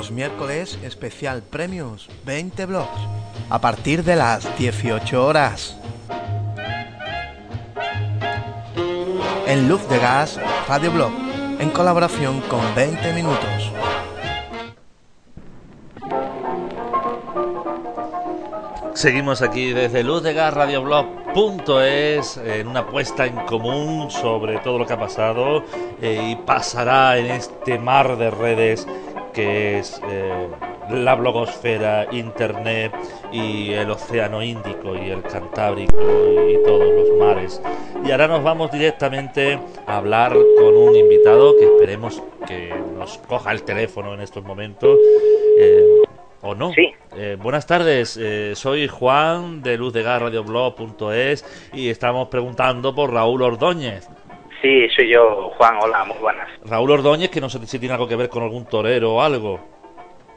[0.00, 2.88] Los miércoles especial premios 20 blogs
[3.50, 5.76] a partir de las 18 horas.
[9.46, 11.12] En Luz de Gas Radio Blog
[11.58, 13.72] en colaboración con 20 minutos.
[18.94, 24.78] Seguimos aquí desde Luz de Gas Radio Blog.es en una puesta en común sobre todo
[24.78, 25.62] lo que ha pasado
[26.00, 28.86] eh, y pasará en este mar de redes
[29.32, 30.48] que es eh,
[30.90, 32.92] la blogosfera, internet
[33.32, 35.96] y el océano Índico y el Cantábrico
[36.48, 37.62] y, todos los mares.
[38.04, 43.52] Y ahora nos vamos directamente a hablar con un invitado que esperemos que nos coja
[43.52, 44.98] el teléfono en estos momentos.
[45.58, 46.02] Eh,
[46.42, 46.72] ¿O no?
[46.72, 46.92] Sí.
[47.16, 53.12] Eh, buenas tardes, eh, soy Juan de Luz de Gas Radioblog.es y estamos preguntando por
[53.12, 54.08] Raúl Ordóñez.
[54.62, 56.48] Sí, soy yo, Juan, hola, muy buenas.
[56.64, 59.60] Raúl Ordóñez, que no sé si tiene algo que ver con algún torero o algo.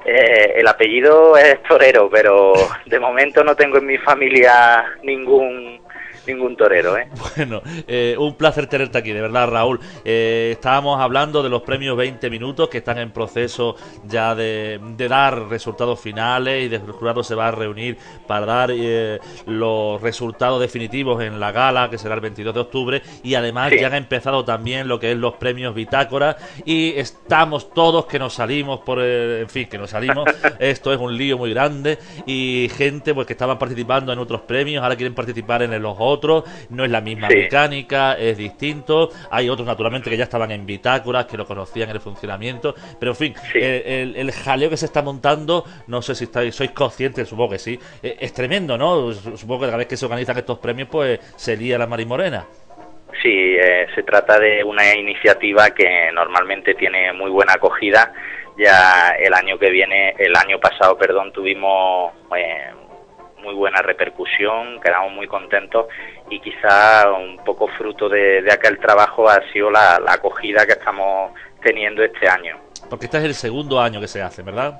[0.05, 2.53] Eh, el apellido es Torero, pero
[2.85, 5.79] de momento no tengo en mi familia ningún
[6.27, 7.07] ningún torero, ¿eh?
[7.35, 9.79] Bueno, eh, un placer tenerte aquí, de verdad, Raúl.
[10.05, 14.79] Eh, estábamos hablando de los premios 20 minutos que están en proceso ya de,
[15.09, 20.61] dar resultados finales y el jurado se va a reunir para dar eh, los resultados
[20.61, 24.45] definitivos en la gala que será el 22 de octubre y además ya han empezado
[24.45, 29.49] también lo que es los premios Bitácora y estamos todos que nos salimos por, en
[29.49, 30.25] fin, que nos salimos.
[30.59, 34.83] Esto es un lío muy grande y gente pues que estaban participando en otros premios
[34.83, 39.09] ahora quieren participar en los otros, no es la misma mecánica, es distinto.
[39.31, 43.11] Hay otros, naturalmente, que ya estaban en bitácoras, que lo conocían en el funcionamiento, pero
[43.11, 47.51] en fin, el, jaleo que se está montando, no sé si estáis, sois conscientes, supongo
[47.51, 49.11] que sí, eh, es tremendo, ¿no?
[49.11, 52.45] Supongo que cada vez que se organizan estos premios, pues se lía la marimorena.
[53.21, 58.11] Sí, eh, se trata de una iniciativa que normalmente tiene muy buena acogida.
[58.57, 62.71] Ya el año que viene, el año pasado, perdón, tuvimos eh,
[63.43, 65.87] muy buena repercusión, quedamos muy contentos
[66.29, 71.31] y quizá un poco fruto de, aquel trabajo ha sido la, acogida que estamos
[71.61, 72.57] teniendo este año.
[72.89, 74.79] Porque este es el segundo año que se hace, ¿verdad?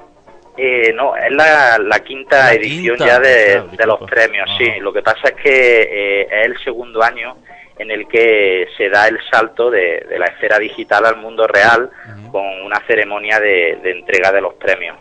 [0.58, 4.80] Eh, no, es la, quinta edición ya de, los premios, sí.
[4.80, 7.38] Lo que pasa es que eh, es el segundo año
[7.80, 11.90] en el que se da el salto de, la esfera digital al mundo real
[12.32, 14.98] con una ceremonia de, entrega de los premios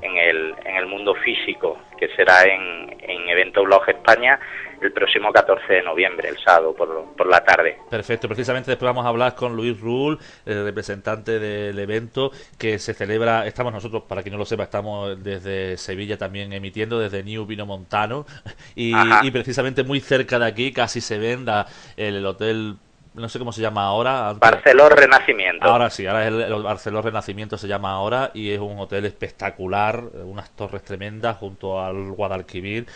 [0.00, 4.38] en, el, en el mundo físico, que será en, en Evento Blog España
[4.80, 7.78] el próximo 14 de noviembre, el sábado, por, por la tarde.
[7.90, 12.94] Perfecto, precisamente después vamos a hablar con Luis Rull, el representante del evento que se
[12.94, 17.46] celebra, estamos nosotros, para quien no lo sepa, estamos desde Sevilla también emitiendo, desde New
[17.46, 18.26] Vino Montano,
[18.74, 21.66] y, y precisamente muy cerca de aquí casi se venda
[21.96, 22.76] el hotel
[23.14, 24.32] no sé cómo se llama ahora.
[24.34, 25.66] Barceló Renacimiento.
[25.66, 30.02] Ahora sí, ahora es el, Barceló Renacimiento se llama ahora y es un hotel espectacular,
[30.24, 32.86] unas torres tremendas junto al Guadalquivir.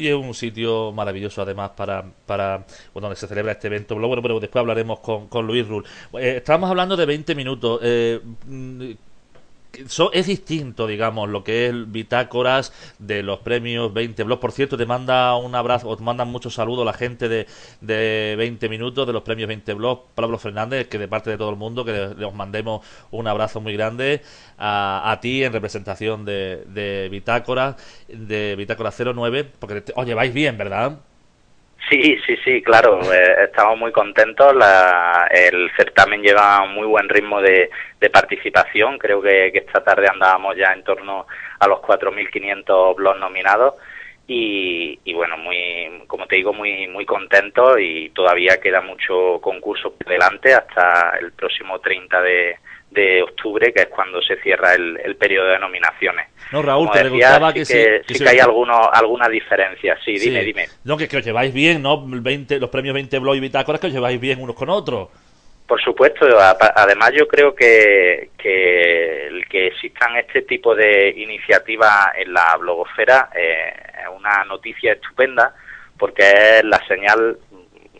[0.00, 3.94] Y es un sitio maravilloso además para, para donde se celebra este evento.
[3.94, 5.84] Bueno, pero después hablaremos con, con Luis Rull.
[6.14, 7.78] Eh, estábamos hablando de 20 minutos.
[7.84, 8.20] Eh,
[10.12, 14.40] es distinto, digamos, lo que es bitácoras de los premios 20 Blog.
[14.40, 17.46] Por cierto, te manda un abrazo, o te mandan muchos saludos la gente de,
[17.80, 20.06] de 20 minutos de los premios 20 Blog.
[20.14, 23.74] Pablo Fernández, que de parte de todo el mundo, que les mandemos un abrazo muy
[23.74, 24.22] grande
[24.56, 27.76] a, a ti en representación de, de Bitácora,
[28.08, 30.98] de Bitácora 09, porque os lleváis bien, ¿verdad?
[31.88, 34.54] Sí, sí, sí, claro, eh, estamos muy contentos.
[35.30, 37.70] el certamen lleva muy buen ritmo de,
[38.12, 38.98] participación.
[38.98, 41.26] Creo que, esta tarde andábamos ya en torno
[41.58, 43.74] a los 4.500 blogs nominados.
[44.26, 50.06] Y, bueno, muy, como te digo, muy, muy contentos y todavía queda mucho concurso por
[50.06, 52.56] delante hasta el próximo 30 de,
[52.90, 56.28] de octubre, que es cuando se cierra el, periodo de nominaciones.
[56.52, 59.98] No, Raúl, te preguntaba que, si, que hay alguno, alguna diferencia.
[60.04, 60.66] Sí, dime, dime.
[60.84, 62.02] No, que, que os lleváis bien, ¿no?
[62.06, 65.08] 20, los premios 20 Blog y Bitácoras, que os lleváis bien unos con otros.
[65.66, 66.26] Por supuesto,
[66.76, 73.28] además yo creo que, que el que existan este tipo de iniciativas en la blogosfera
[73.36, 75.54] eh, es una noticia estupenda
[75.98, 77.36] porque es la señal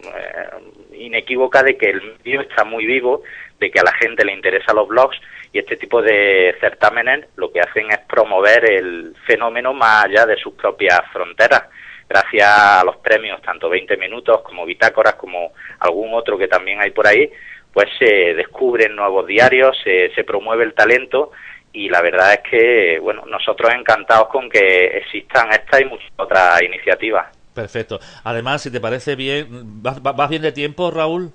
[0.02, 3.22] eh, inequívoca de que el medio está muy vivo
[3.58, 5.18] de que a la gente le interesan los blogs
[5.52, 10.36] y este tipo de certámenes lo que hacen es promover el fenómeno más allá de
[10.36, 11.64] sus propias fronteras.
[12.08, 16.90] Gracias a los premios, tanto 20 minutos como bitácoras, como algún otro que también hay
[16.90, 17.30] por ahí,
[17.72, 21.32] pues se descubren nuevos diarios, se, se promueve el talento
[21.72, 26.62] y la verdad es que, bueno, nosotros encantados con que existan estas y muchas otras
[26.62, 27.26] iniciativas.
[27.54, 27.98] Perfecto.
[28.24, 29.48] Además, si te parece bien,
[29.82, 31.32] ¿vas, vas bien de tiempo, Raúl?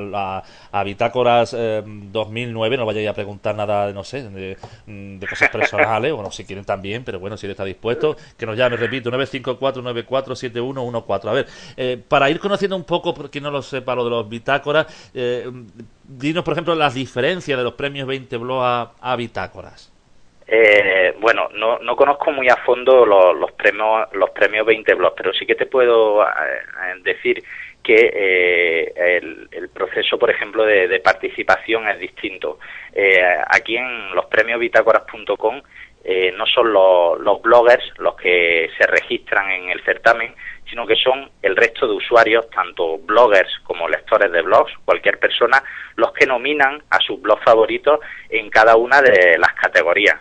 [0.71, 4.55] a, Bitácoras 2009, eh, no vaya a preguntar nada, no sé, de,
[5.29, 8.77] cosas personales, bueno, si quieren también, pero bueno, si él está dispuesto, que nos llame,
[8.77, 11.27] repito, 954-947114.
[11.27, 14.09] A ver, eh, para ir conociendo un poco, porque no lo sepa, para lo de
[14.11, 15.11] los bitácoras.
[15.15, 15.49] Eh,
[16.03, 18.61] dinos, por ejemplo, las diferencias de los premios 20 Blog
[19.01, 19.91] a, bitácoras.
[20.45, 25.33] Eh, bueno, no, no conozco muy a fondo los, premios los premios 20 blogs, pero
[25.33, 26.27] sí que te puedo eh,
[27.03, 27.43] decir
[27.83, 32.59] que el, proceso, por ejemplo, de, participación es distinto.
[33.47, 35.61] aquí en los premios bitácoras.com
[36.35, 40.33] no son los, los bloggers los que se registran en el certamen,
[40.69, 45.63] sino que son el resto de usuarios, tanto bloggers como lectores de blogs, cualquier persona,
[45.95, 50.17] los que nominan a sus blogs favoritos en cada una de las categorías.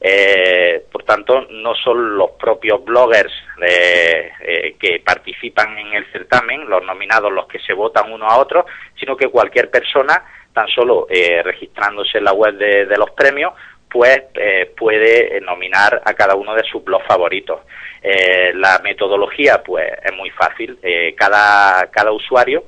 [0.00, 6.84] Eh, por tanto, no son los propios bloggers eh, que participan en el certamen, los
[6.84, 8.64] nominados, los que se votan uno a otro,
[8.98, 10.22] sino que cualquier persona,
[10.52, 13.54] tan solo eh, registrándose en la web de los premios,
[13.90, 17.60] pues eh, puede nominar a cada uno de sus blogs favoritos.
[18.02, 20.78] Eh, la metodología, pues, es muy fácil.
[20.82, 22.64] Eh, cada, cada usuario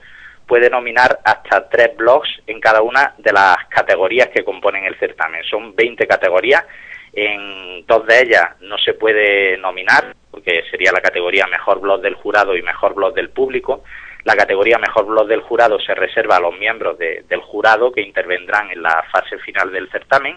[0.47, 5.45] puede nominar hasta tres blogs en cada una de las categorías que componen el certamen.
[5.45, 6.65] Son 20 categorías.
[7.13, 12.15] En dos de ellas no se puede nominar, porque sería la categoría Mejor Blog del
[12.15, 13.85] Jurado y Mejor Blog del Público.
[14.25, 18.71] La categoría Mejor Blog del Jurado se reserva a los miembros del jurado que intervendrán
[18.71, 20.37] en la fase final del certamen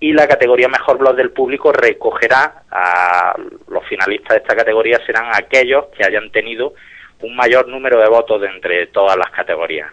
[0.00, 3.34] y la categoría Mejor Blog del Público recogerá a
[3.68, 6.74] los finalistas de esta categoría serán aquellos que hayan tenido
[7.20, 9.90] un mayor número de votos de entre todas las categorías.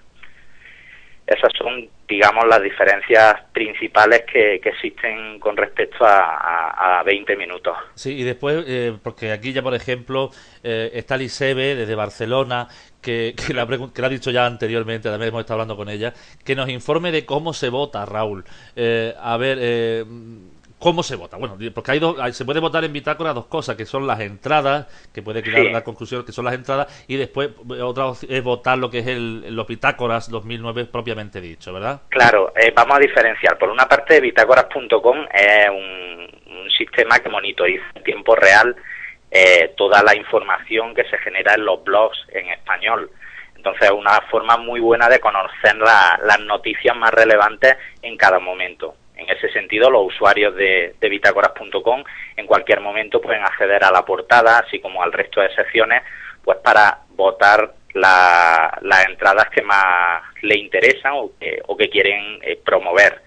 [1.25, 7.77] Esas son, digamos, las diferencias principales que, existen con respecto a, a, 20 minutos.
[7.93, 10.31] Sí, y después, eh, porque aquí ya, por ejemplo,
[10.61, 12.67] eh, está Lisebe desde Barcelona,
[13.01, 16.13] que, que, la, que ha dicho ya anteriormente, también hemos estado hablando con ella,
[16.43, 18.45] que nos informe de cómo se vota, Raúl.
[18.75, 20.05] Eh, a ver, eh,
[20.81, 21.37] ¿Cómo se vota?
[21.37, 24.87] Bueno, porque hay dos, se puede votar en bitácora dos cosas, que son las entradas,
[25.13, 27.51] que puede quedar la conclusión que son las entradas, y después
[27.83, 32.01] otra es votar lo que es el, los bitácoras 2009 propiamente dicho, ¿verdad?
[32.09, 33.59] Claro, eh, vamos a diferenciar.
[33.59, 38.75] Por una parte, bitácoras.com es un, un, sistema que monitoriza en tiempo real
[39.31, 43.09] eh, toda la información que se genera en los blogs en español.
[43.55, 48.95] Entonces es una forma muy buena de conocer las noticias más relevantes en cada momento.
[49.15, 52.03] En ese sentido, los usuarios de, de bitácoras.com
[52.37, 56.01] en cualquier momento pueden acceder a la portada, así como al resto de secciones,
[56.43, 61.31] pues para votar las entradas que más le interesan o
[61.77, 63.21] que, quieren eh, promover.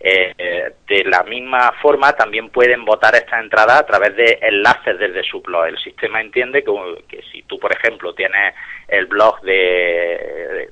[0.00, 5.24] Eh, de la misma forma, también pueden votar esta entrada a través de enlaces desde
[5.24, 5.66] su blog.
[5.66, 8.54] El sistema entiende que, si tú, por ejemplo, tienes
[8.86, 10.68] el blog de,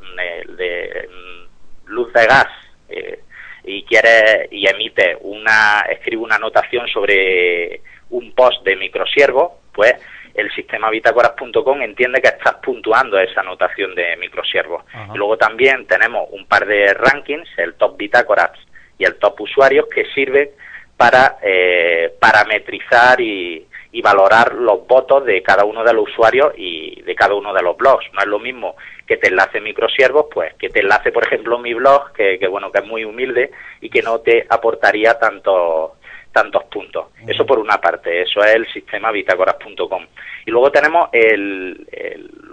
[0.57, 2.49] de, mm, Luz de Gas,
[2.89, 3.21] eh,
[3.65, 7.81] y quiere y emite una escribe una anotación sobre
[8.11, 9.95] un post de microsiervo, pues
[10.35, 14.85] el sistema bitácoras.com entiende que estás puntuando esa anotación de microsiervo.
[15.15, 18.53] luego también tenemos un par de rankings, el top bitácoras
[18.99, 20.51] y el top usuarios, que sirven
[20.97, 27.01] para eh, parametrizar y, y valorar los votos de cada uno de los usuarios y
[27.01, 28.05] de cada uno de los blogs.
[28.13, 28.77] No es lo mismo
[29.07, 32.81] que te enlace microsiervos, pues que te enlace, por ejemplo, mi blog, que, bueno, que
[32.81, 35.93] es muy humilde y que no te aportaría tantos
[36.31, 37.07] tantos puntos.
[37.27, 40.07] Eso por una parte, eso es el sistema bitácoras.com.
[40.45, 41.87] Y luego tenemos el,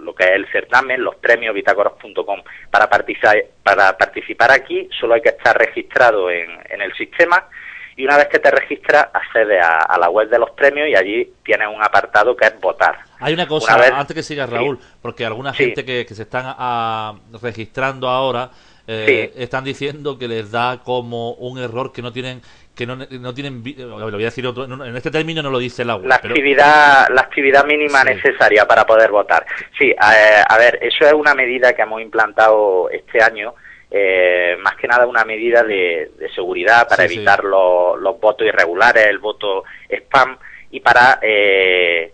[0.04, 2.42] lo que es el certamen, los premios bitácoras.com.
[2.70, 7.48] Para participar, para participar aquí solo hay que estar registrado en, en el sistema
[7.96, 11.32] y una vez que te registras accede a, la web de los premios y allí
[11.44, 12.98] tienes un apartado que es votar.
[13.20, 18.08] Hay una cosa, antes que siga Raúl, porque alguna gente que, se están a, registrando
[18.08, 18.50] ahora
[18.86, 22.42] eh, están diciendo que les da como un error que no tienen
[22.74, 25.84] que no, no tienen lo voy a decir otro, en este término no lo dice
[25.84, 29.46] la web la actividad la actividad mínima necesaria para poder votar.
[29.78, 33.54] Sí a ver eso es una medida que hemos implantado este año
[33.96, 39.62] eh, más que nada una medida de, seguridad para evitar Los, votos irregulares, el voto
[39.88, 40.36] spam
[40.72, 42.12] y para eh,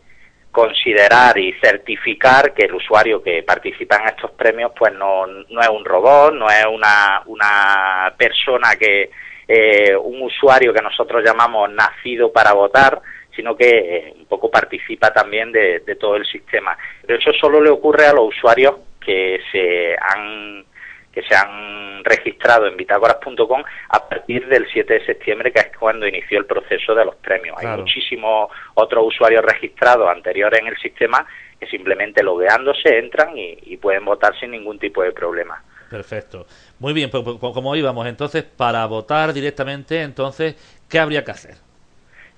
[0.50, 5.69] considerar y certificar que el usuario que participa en estos premios pues no, no es
[5.69, 9.11] un robot, no es una, una persona que,
[9.47, 13.00] eh, un usuario que nosotros llamamos nacido para votar,
[13.35, 16.76] sino que un poco participa también de, de todo el sistema.
[17.07, 20.64] Pero eso solo le ocurre a los usuarios que se han
[21.12, 26.07] que se han registrado en bitácoras.com a partir del 7 de septiembre, que es cuando
[26.07, 27.57] inició el proceso de los premios.
[27.59, 31.26] Hay muchísimos otros usuarios registrados anteriores en el sistema
[31.59, 35.62] que simplemente logueándose entran y, pueden votar sin ningún tipo de problema.
[35.90, 36.47] Perfecto.
[36.79, 40.55] Muy bien, pues, pues, pues, como íbamos, entonces, para votar directamente, entonces,
[40.88, 41.55] ¿qué habría que hacer?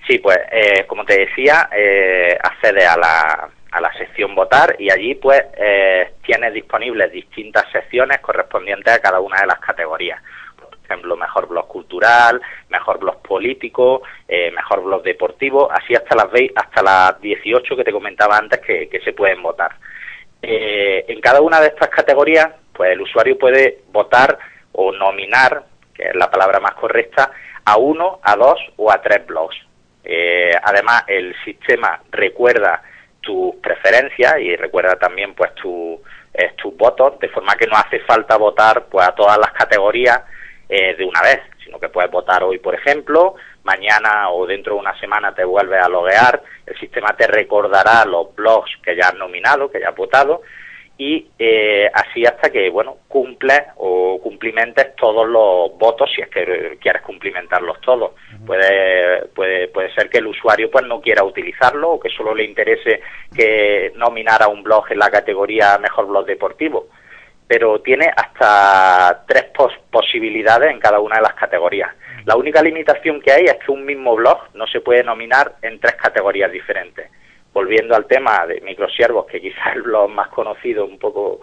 [0.07, 4.91] Sí, pues, eh, como te decía, eh, accede a la, a la sección votar y
[4.91, 10.23] allí, pues, eh, tienes disponibles distintas secciones correspondientes a cada una de las categorías
[10.93, 16.83] ejemplo, mejor blog cultural, mejor blog político, eh, mejor blog deportivo, así hasta las hasta
[16.83, 19.73] las 18 que te comentaba antes que, se pueden votar.
[20.43, 24.38] Eh, en cada una de estas categorías, pues el usuario puede votar
[24.73, 25.64] o nominar,
[25.95, 27.31] que es la palabra más correcta,
[27.64, 29.57] a uno, a dos o a tres blogs.
[30.64, 32.83] Además, el sistema recuerda
[33.23, 36.00] tus preferencias y recuerda también pues tu,
[36.57, 40.23] tus votos, de forma que no hace falta votar pues a todas las categorías
[40.69, 44.81] eh, de una vez, sino que puedes votar hoy, por ejemplo, mañana o dentro de
[44.81, 49.14] una semana te vuelves a loguear, el sistema te recordará los blogs que ya has
[49.14, 50.43] nominado, que ya has votado,
[50.99, 56.79] y eh, así hasta que, bueno, cumples o cumplimentes todos los votos, si es que
[56.81, 58.13] quieres cumplimentarlos todos.
[58.47, 62.45] puede, puede, puede ser que el usuario pues no quiera utilizarlo o que solo le
[62.45, 63.01] interese
[63.35, 66.89] que nominara un blog en la categoría mejor blog deportivo
[67.53, 69.45] pero tiene hasta tres
[69.91, 71.91] posibilidades en cada una de las categorías.
[72.25, 75.79] La única limitación que hay es que un mismo blog no se puede nominar en
[75.79, 77.11] tres categorías diferentes.
[77.53, 81.41] Volviendo al tema de microsiervos, que quizás es blog más conocido, un poco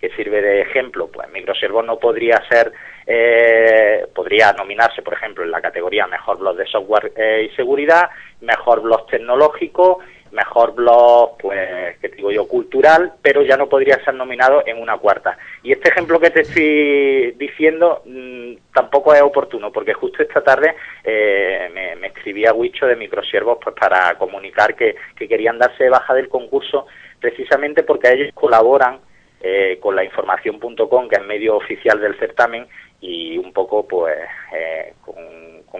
[0.00, 2.72] que sirve de ejemplo, pues microsiervos no podría ser,
[3.04, 8.08] eh, podría nominarse, por ejemplo, en la categoría mejor blog de software eh, y seguridad,
[8.40, 9.98] mejor blog tecnológico
[10.38, 14.96] mejor blog, pues, que digo yo, cultural, pero ya no podría ser nominado en una
[14.96, 15.36] cuarta.
[15.64, 20.74] Y este ejemplo que te estoy diciendo mm, tampoco es oportuno, porque justo esta tarde
[21.02, 26.86] eh, me, escribía Huicho de Microsiervos pues, para comunicar que, querían darse baja del concurso
[27.20, 29.00] precisamente porque ellos colaboran
[29.40, 32.66] eh, con la información.com, que es medio oficial del certamen,
[33.00, 34.16] y un poco pues
[34.52, 35.16] eh, con,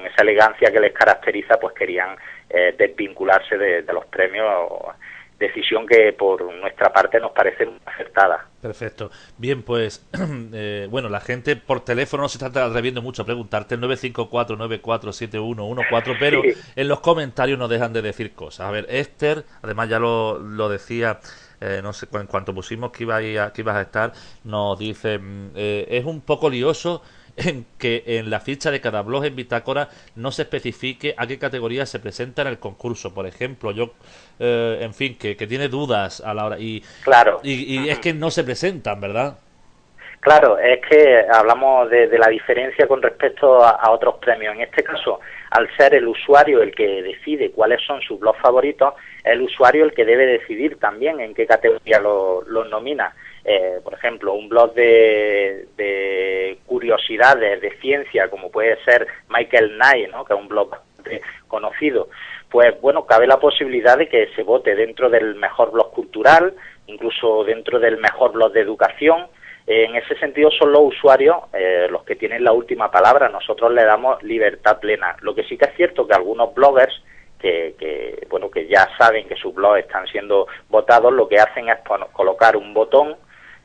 [0.07, 2.17] esa elegancia que les caracteriza pues querían
[2.50, 4.71] eh, desvincularse de, los premios
[5.38, 8.49] decisión que por nuestra parte nos parece acertada.
[8.61, 9.12] Perfecto.
[9.37, 10.05] Bien, pues,
[10.52, 16.17] eh, bueno, la gente por teléfono no se está atreviendo mucho a preguntarte el 954-947114,
[16.19, 16.43] pero
[16.75, 18.67] en los comentarios no dejan de decir cosas.
[18.67, 21.21] A ver, Esther, además ya lo, lo decía,
[21.61, 24.12] eh, no sé, en cuanto pusimos que, iba a, que ibas a estar,
[24.43, 27.00] nos dice, mm, es un poco lioso
[27.38, 31.38] en que en la ficha de cada blog en Bitácora no se especifique a qué
[31.38, 33.14] categoría se presenta en el concurso.
[33.14, 33.92] Por ejemplo, yo,
[34.38, 36.59] eh, en fin, que, tiene dudas a la hora.
[36.59, 37.40] Y, claro.
[37.42, 39.38] Y, es que no se presentan, ¿verdad?
[40.21, 44.54] Claro, es que hablamos de, la diferencia con respecto a, otros premios.
[44.54, 48.95] En este caso, al ser el usuario el que decide cuáles son sus blogs favoritos,
[49.25, 53.14] es el usuario el que debe decidir también en qué categoría los lo nomina.
[53.50, 59.78] Eh, por ejemplo, un blog de, curiosidades de ciencia, como puede ser Michael
[60.11, 60.23] ¿no?
[60.26, 60.76] que es un blog
[61.49, 62.11] conocido,
[62.50, 66.52] pues bueno, cabe la posibilidad de que se vote dentro del mejor blog cultural,
[66.88, 69.28] incluso dentro del mejor blog de educación.
[69.67, 73.31] en ese sentido son los usuarios eh, los que tienen la última palabra.
[73.31, 75.17] Nosotros le damos libertad plena.
[75.23, 77.02] Lo que sí que es cierto que algunos bloggers
[77.40, 81.78] que, bueno que ya saben que sus blogs están siendo votados, lo que hacen es
[82.12, 83.17] colocar un botón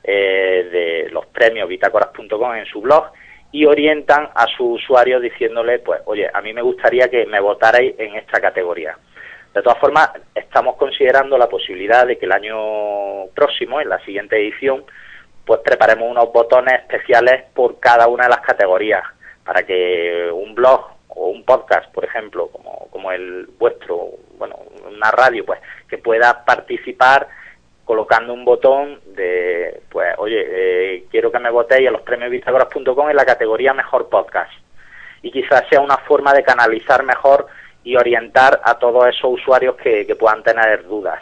[0.03, 3.11] eh, de los premios bitácoras.com en su blog
[3.53, 7.93] y orientan a su usuario diciéndole, pues, oye, a mí me gustaría que me votarais
[7.99, 8.97] en esta categoría.
[9.53, 14.37] De todas formas, estamos considerando la posibilidad de que el año próximo, en la siguiente
[14.37, 14.83] edición,
[15.45, 19.03] pues preparemos unos botones especiales por cada una de las categorías,
[19.45, 24.57] para que un blog o un podcast, por ejemplo, como, como el vuestro, bueno,
[24.89, 27.27] una radio, pues, que pueda participar
[27.85, 33.09] colocando un botón de, pues, oye, eh, quiero que me votéis a los premios bisagoras.com
[33.09, 34.51] en la categoría Mejor Podcast.
[35.21, 37.47] Y quizás sea una forma de canalizar mejor
[37.85, 41.21] y orientar a todos esos usuarios que, puedan tener dudas.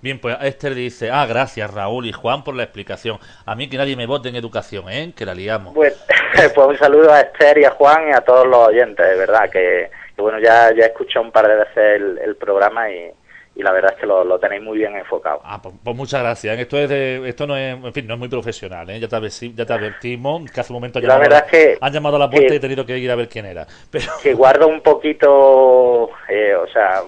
[0.00, 3.18] Bien, pues Esther dice, ah, gracias Raúl y Juan por la explicación.
[3.44, 5.12] A mí que nadie me vote en educación, ¿eh?
[5.14, 5.74] Que la liamos.
[5.74, 6.02] Pues,
[6.54, 9.50] pues un saludo a Esther y a Juan y a todos los oyentes, de verdad,
[9.50, 13.12] que, bueno, ya, ya he escuchado un par de veces el programa y,
[13.60, 15.40] y la verdad es que lo, tenéis muy bien enfocado.
[15.44, 16.58] Ah, pues, pues muchas gracias.
[16.58, 18.98] Esto es esto no es, en fin, no es muy profesional, ¿eh?
[18.98, 22.16] ya, te ya te advertimos que hace un momento la verdad es que, han llamado
[22.16, 23.66] a la puerta y he tenido que ir a ver quién era.
[23.90, 24.06] Pero...
[24.22, 27.02] Que guardo un poquito, eh, o sea,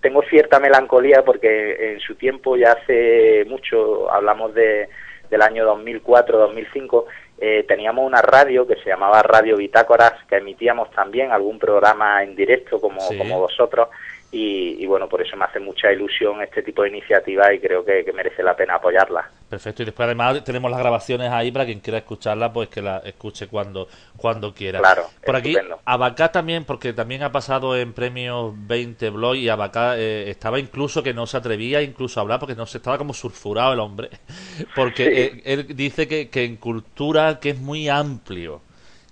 [0.00, 4.88] tengo cierta melancolía porque en su tiempo ya hace mucho hablamos de,
[5.28, 7.04] del año 2004-2005,
[7.38, 12.34] eh, teníamos una radio que se llamaba Radio Bitácoras, que emitíamos también algún programa en
[12.34, 13.88] directo como, como vosotros,
[14.34, 18.10] y, bueno, por eso me hace mucha ilusión este tipo de iniciativa y creo que,
[18.14, 19.30] merece la pena apoyarla.
[19.48, 22.98] Perfecto, y después además tenemos las grabaciones ahí para quien quiera escucharla, pues que la
[23.04, 24.78] escuche cuando, cuando quiera.
[24.78, 29.98] Claro, por aquí, Abacá también, porque también ha pasado en premios 20 blog y Abacá
[29.98, 33.12] eh, estaba incluso que no se atrevía incluso a hablar porque no se estaba como
[33.12, 34.08] surfurado el hombre,
[34.74, 38.62] porque él, dice que, que en cultura que es muy amplio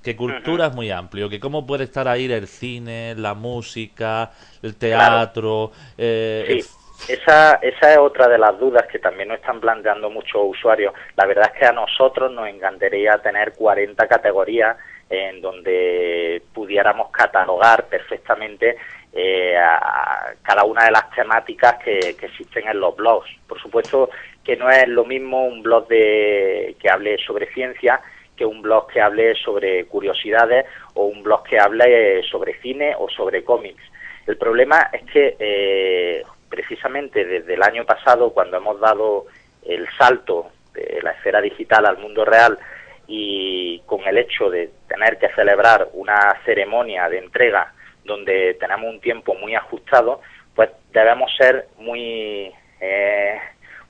[0.03, 4.31] que cultura es muy amplio, que cómo puede estar ahí el cine, la música,
[4.63, 5.73] el teatro.
[5.99, 6.77] Eh, sí.
[7.09, 10.93] Esa, esa es otra de las dudas que también nos están planteando muchos usuarios.
[11.17, 14.77] La verdad es que a nosotros nos encantaría tener 40 categorías
[15.09, 18.77] en donde pudiéramos catalogar perfectamente
[19.13, 23.29] eh, a cada una de las temáticas que, que, existen en los blogs.
[23.49, 24.11] Por supuesto
[24.45, 28.01] que no es lo mismo un blog de, que hable sobre ciencia
[28.41, 33.07] que un blog que hable sobre curiosidades o un blog que hable sobre cine o
[33.11, 33.83] sobre cómics.
[34.27, 39.27] El problema es que eh, precisamente desde el año pasado, cuando hemos dado
[39.63, 42.59] el salto de la esfera digital al mundo real
[43.07, 47.75] y con el hecho de tener que celebrar una ceremonia de entrega
[48.07, 50.23] donde tenemos un tiempo muy ajustado,
[50.55, 53.39] pues debemos ser muy eh,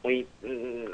[0.02, 0.86] muy mm,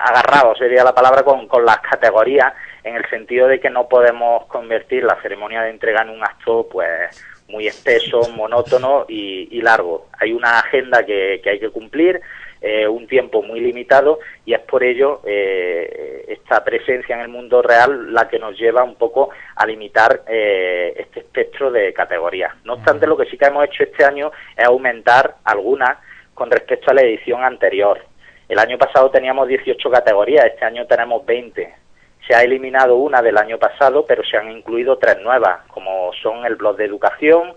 [0.00, 2.52] agarrados, sería la palabra, con las categorías
[2.84, 6.68] en el sentido de que no podemos convertir la ceremonia de entrega en un acto
[6.70, 10.08] pues muy espeso, monótono y, largo.
[10.18, 12.20] Hay una agenda que, hay que cumplir,
[12.60, 17.60] eh, un tiempo muy limitado y es por ello eh, esta presencia en el mundo
[17.60, 22.52] real la que nos lleva un poco a limitar eh, este espectro de categorías.
[22.64, 25.98] No obstante, lo que sí que hemos hecho este año es aumentar algunas
[26.34, 28.00] con respecto a la edición anterior.
[28.48, 31.81] El año pasado teníamos 18 categorías, este año tenemos 20.
[32.26, 36.46] Se ha eliminado una del año pasado, pero se han incluido tres nuevas, como son
[36.46, 37.54] el blog de educación,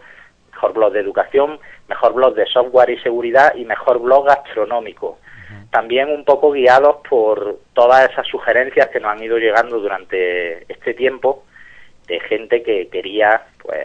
[0.51, 5.19] mejor blog de educación, mejor blog de software y seguridad y mejor blog gastronómico.
[5.69, 10.93] También un poco guiados por todas esas sugerencias que nos han ido llegando durante este
[10.93, 11.43] tiempo
[12.07, 13.79] de gente que quería, pues,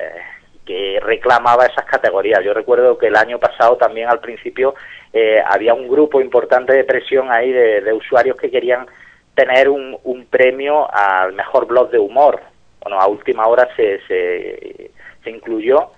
[0.65, 2.45] que reclamaba esas categorías.
[2.45, 4.75] Yo recuerdo que el año pasado también al principio
[5.13, 8.87] eh, había un grupo importante de presión ahí de usuarios que querían
[9.35, 12.41] tener un, un premio al mejor blog de humor.
[12.83, 15.91] Bueno, a última hora se, se, incluyó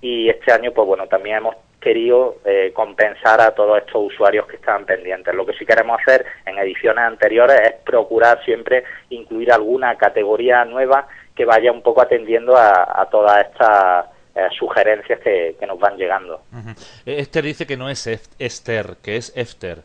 [0.00, 4.56] y este año, pues bueno, también hemos querido eh, compensar a todos estos usuarios que
[4.56, 5.34] estaban pendientes.
[5.34, 11.06] Lo que sí queremos hacer en ediciones anteriores es procurar siempre incluir alguna categoría nueva
[11.34, 16.42] que vaya un poco atendiendo a, todas estas eh, sugerencias que, nos van llegando.
[17.06, 18.06] Esther dice que no es
[18.38, 19.78] Esther, que es Efter.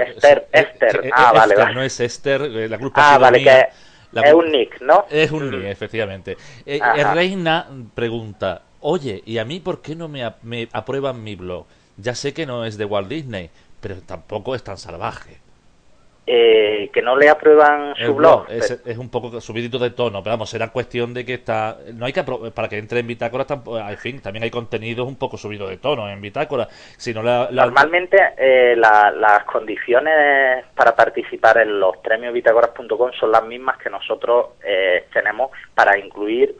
[0.00, 1.10] Esther, Esther.
[1.12, 1.74] ah, vale, vale.
[1.74, 3.68] No es Esther, eh, la Ah, vale, que
[4.12, 5.06] es un nick, ¿no?
[5.10, 6.36] Es un nick, efectivamente.
[6.64, 6.80] Eh,
[7.12, 11.66] Reina pregunta, oye, ¿y a mí por qué no me, me aprueban mi blog?
[11.96, 15.40] Ya sé que no es de Walt Disney, pero tampoco es tan salvaje
[16.30, 18.44] eh, que no le aprueban su blog.
[18.50, 21.78] Es, un poco subidito de tono, pero vamos, será cuestión de que está.
[21.94, 23.46] No hay que para que entre en Bitácora,
[23.88, 26.68] en fin, también hay contenidos un poco subido de tono en Bitácora.
[26.98, 33.78] Si no Normalmente eh, las condiciones para participar en los premios bitácoras.com son las mismas
[33.78, 36.54] que nosotros eh, tenemos para incluir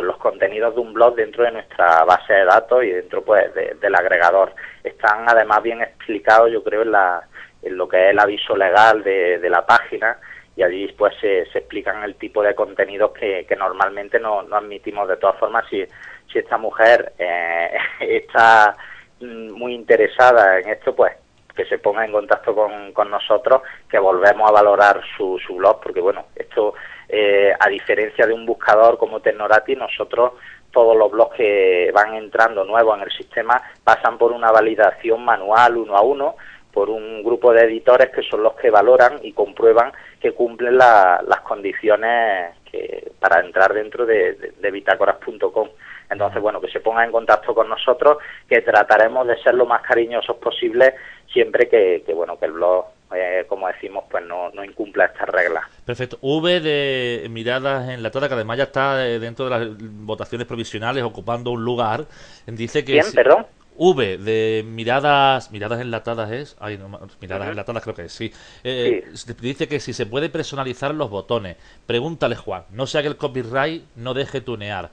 [0.00, 3.94] los contenidos de un blog dentro de nuestra base de datos y dentro pues del
[3.96, 4.54] agregador.
[4.84, 7.26] Están además bien explicados, yo creo, en la
[7.68, 10.18] en lo que es el aviso legal de, la página
[10.56, 15.08] y allí pues se, explican el tipo de contenidos que, normalmente no, admitimos.
[15.08, 15.84] De todas formas, si,
[16.32, 18.76] si esta mujer eh, está
[19.20, 21.12] muy interesada en esto, pues
[21.54, 25.80] que se ponga en contacto con, con nosotros, que volvemos a valorar su, su blog,
[25.82, 26.74] porque bueno, esto,
[27.08, 30.34] eh, a diferencia de un buscador como Tecnorati, nosotros
[30.70, 35.76] todos los blogs que van entrando nuevos en el sistema pasan por una validación manual
[35.76, 36.36] uno a uno,
[36.72, 41.40] por un grupo de editores que son los que valoran y comprueban que cumplen las
[41.42, 45.68] condiciones que, para entrar dentro de, de, bitácoras.com.
[46.10, 49.82] Entonces, bueno, que se ponga en contacto con nosotros, que trataremos de ser lo más
[49.82, 50.94] cariñosos posible
[51.32, 55.64] siempre que, bueno, que el blog, eh, como decimos, pues no, no incumpla estas reglas.
[55.84, 56.18] Perfecto.
[56.20, 61.50] V de miradas enlatadas, que además ya está eh, dentro de las votaciones provisionales ocupando
[61.50, 62.06] un lugar,
[62.46, 62.92] dice que...
[62.92, 63.46] ¿Quién, perdón?
[63.78, 66.88] V de miradas miradas enlatadas es ay no,
[67.20, 68.32] miradas enlatadas creo que es sí.
[68.64, 69.04] Eh,
[69.40, 73.84] dice que si se puede personalizar los botones pregúntale Juan no sea que el copyright
[73.96, 74.90] no deje tunear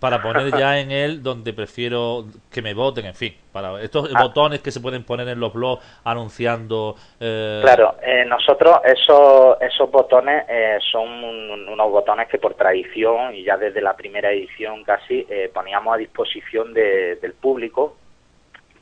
[0.00, 4.22] para poner ya en él donde prefiero que me voten, en fin, para estos Ah.
[4.22, 6.96] botones que se pueden poner en los blogs anunciando.
[7.20, 13.34] eh, Claro, eh, nosotros esos, esos botones eh, son un- unos botones que por tradición
[13.34, 17.96] y ya desde la primera edición casi eh, poníamos a disposición de- del público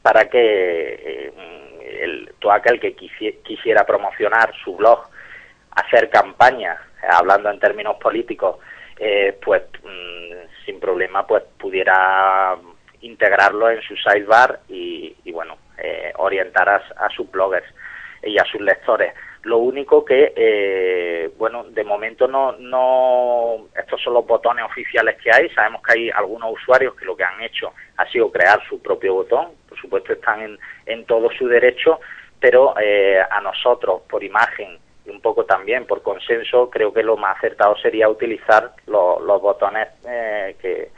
[0.02, 1.32] para que eh,
[2.02, 5.06] el, todo aquel que quisi- quisiera promocionar su blog,
[5.72, 6.76] hacer campaña,
[7.08, 8.58] hablando en términos políticos,
[8.98, 12.56] eh, pues mm, sin problema pues pudiera
[13.00, 17.66] integrarlo en su sidebar y, y, bueno, eh, orientar a sus bloggers
[18.22, 19.12] y a sus lectores.
[19.44, 25.30] Lo único que, eh, bueno, de momento no, no, estos son los botones oficiales que
[25.34, 25.48] hay.
[25.50, 29.14] Sabemos que hay algunos usuarios que lo que han hecho ha sido crear su propio
[29.14, 29.48] botón.
[29.68, 31.98] Por supuesto, están en, en todo su derecho,
[32.38, 37.16] pero eh, a nosotros, por imagen y un poco también por consenso, creo que lo
[37.16, 40.90] más acertado sería utilizar lo- los botones eh, que,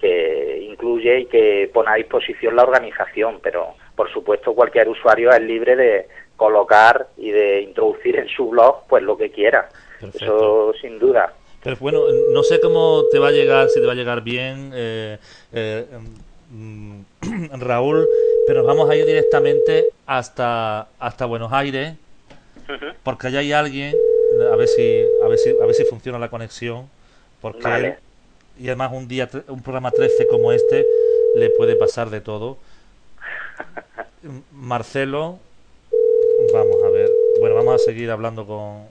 [0.00, 5.40] que incluye y que pone a disposición la organización, pero por supuesto cualquier usuario es
[5.42, 6.08] libre de
[6.40, 9.68] colocar y de introducir en su blog pues lo que quiera.
[10.00, 10.24] Perfecto.
[10.24, 11.34] Eso sin duda.
[11.62, 12.00] Pero bueno,
[12.32, 15.18] no sé cómo te va a llegar, si te va a llegar bien, eh,
[15.52, 15.84] eh,
[16.50, 17.00] mm,
[17.60, 18.08] Raúl,
[18.46, 21.92] pero vamos a ir directamente hasta, hasta Buenos Aires,
[23.02, 23.94] porque allá hay alguien,
[24.50, 26.88] a ver si, a ver si, a ver si funciona la conexión,
[27.42, 27.88] porque Vale.
[27.88, 27.94] él-
[28.58, 30.86] y además un día, un programa 13 como este,
[31.36, 32.56] le puede pasar de todo.
[34.52, 35.38] Marcelo,
[37.40, 38.86] bueno, vamos a seguir hablando con,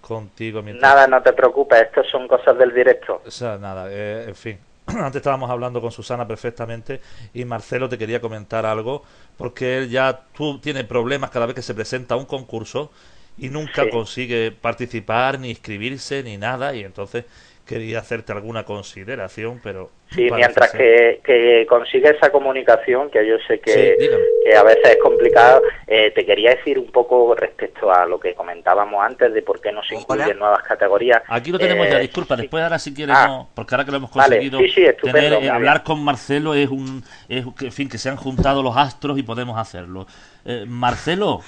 [0.00, 3.22] contigo mientras Nada, no te preocupes, esto son cosas del directo.
[3.26, 4.58] o sea, nada, eh, en fin.
[4.86, 7.00] Antes estábamos hablando con Susana perfectamente
[7.34, 9.02] y Marcelo te quería comentar algo
[9.36, 12.90] porque él ya tú tiene problemas cada vez que se presenta a un concurso
[13.38, 13.90] y nunca Sí.
[13.90, 17.24] consigue participar ni inscribirse ni nada y entonces
[17.70, 23.60] quería hacerte alguna consideración, pero Sí, mientras que, que consigue esa comunicación, que yo sé
[23.60, 24.08] que, Sí,
[24.44, 28.34] que a veces es complicado, eh, te quería decir un poco respecto a lo que
[28.34, 30.02] comentábamos antes de por qué no se Hola.
[30.02, 31.22] incluyen nuevas categorías.
[31.28, 32.42] Aquí lo tenemos ya, Eh, disculpa, sí.
[32.42, 33.28] después ahora si quieres, Ah.
[33.28, 36.02] no, porque ahora que lo hemos Vale, conseguido sí, sí, estupendo, tener, eh, hablar con
[36.02, 39.56] Marcelo es un, es que, en fin, que se han juntado los astros y podemos
[39.56, 40.06] hacerlo.
[40.44, 41.40] Eh, Marcelo,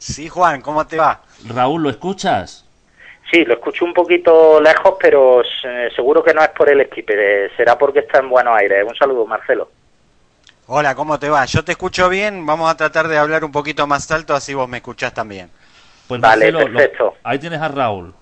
[0.00, 1.22] Sí, Juan, ¿cómo te va?
[1.48, 2.64] Raúl, ¿lo escuchas?
[3.30, 7.12] Sí, lo escucho un poquito lejos, pero eh, seguro que no es por el equipo,
[7.14, 8.84] eh, será porque está en Buenos Aires.
[8.86, 9.70] Un saludo, Marcelo.
[10.66, 11.44] Hola, ¿cómo te va?
[11.44, 14.68] Yo te escucho bien, vamos a tratar de hablar un poquito más alto, así vos
[14.68, 15.50] me escuchás también.
[16.06, 17.14] Pues Vale, Marcelo, lo- perfecto.
[17.24, 18.14] ahí tienes a Raúl.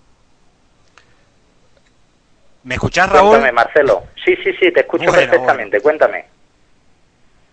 [2.64, 3.30] ¿Me escuchás, Raúl?
[3.30, 4.04] Cuéntame, Marcelo.
[4.24, 5.80] Sí, sí, sí, te escucho Bueno, perfectamente.
[5.80, 6.24] Cuéntame.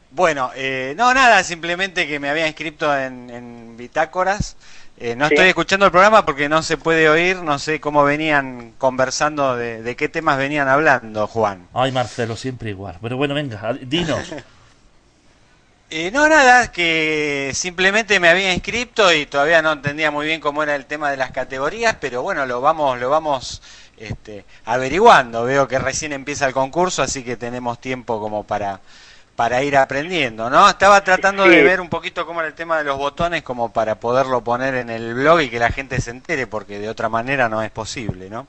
[0.10, 4.58] Bueno, eh, no, nada, simplemente que me había inscrito en, en Bitácoras.
[5.04, 5.34] Eh, no Sí.
[5.34, 9.84] estoy escuchando el programa porque no se puede oír, no sé cómo venían conversando, de,
[9.84, 11.68] de qué temas venían hablando, Juan.
[11.74, 13.00] Ay, Marcelo, siempre igual.
[13.02, 14.34] Pero bueno, venga, dinos.
[15.96, 20.63] Eh, no, nada, que simplemente me había inscrito y todavía no entendía muy bien cómo
[20.63, 23.62] era el tema de las categorías, pero bueno, lo vamos, lo vamos
[23.98, 25.44] este, averiguando.
[25.44, 28.80] Veo que recién empieza el concurso, así que tenemos tiempo como para,
[29.36, 30.69] para ir aprendiendo, ¿no?
[30.69, 31.50] Estaba tratando Sí.
[31.52, 34.76] de ver un poquito cómo era el tema de los botones, como para poderlo poner
[34.76, 37.72] en el blog y que la gente se entere, porque de otra manera no es
[37.72, 38.46] posible, ¿no?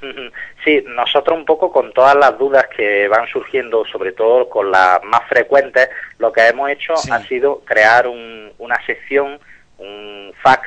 [0.64, 5.02] Sí, nosotros un poco con todas las dudas que van surgiendo, sobre todo con las
[5.04, 7.10] más frecuentes, lo que hemos hecho Sí.
[7.10, 9.38] ha sido crear un- una sección,
[9.78, 10.66] un fax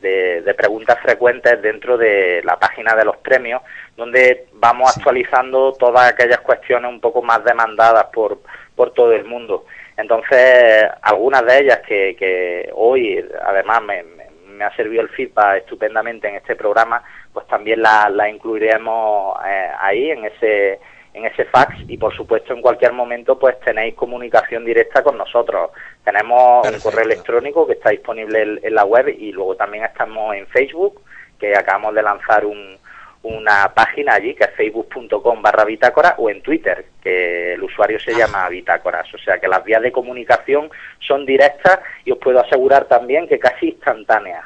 [0.00, 3.60] de, de preguntas frecuentes dentro de la página de los premios,
[3.96, 5.00] donde vamos Sí.
[5.00, 8.38] actualizando todas aquellas cuestiones un poco más demandadas por,
[8.74, 9.64] por todo el mundo.
[9.96, 15.58] Entonces, algunas de ellas que, que hoy, además, me, me- me ha servido el feedback
[15.58, 17.02] estupendamente en este programa,
[17.32, 20.78] pues también la, la incluiremos eh, ahí en ese
[21.12, 25.70] en ese fax y por supuesto en cualquier momento pues tenéis comunicación directa con nosotros.
[26.04, 26.88] Tenemos Perfecto.
[26.88, 30.46] un correo electrónico que está disponible en, en la web y luego también estamos en
[30.48, 31.00] Facebook,
[31.38, 32.76] que acabamos de lanzar un,
[33.24, 38.14] una página allí que es facebook.com barra bitácora o en Twitter, que el usuario se
[38.14, 39.12] llama bitácoras.
[39.14, 43.38] O sea que las vías de comunicación son directas y os puedo asegurar también que
[43.38, 44.44] casi instantáneas.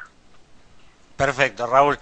[1.17, 1.97] Perfecto, Raúl.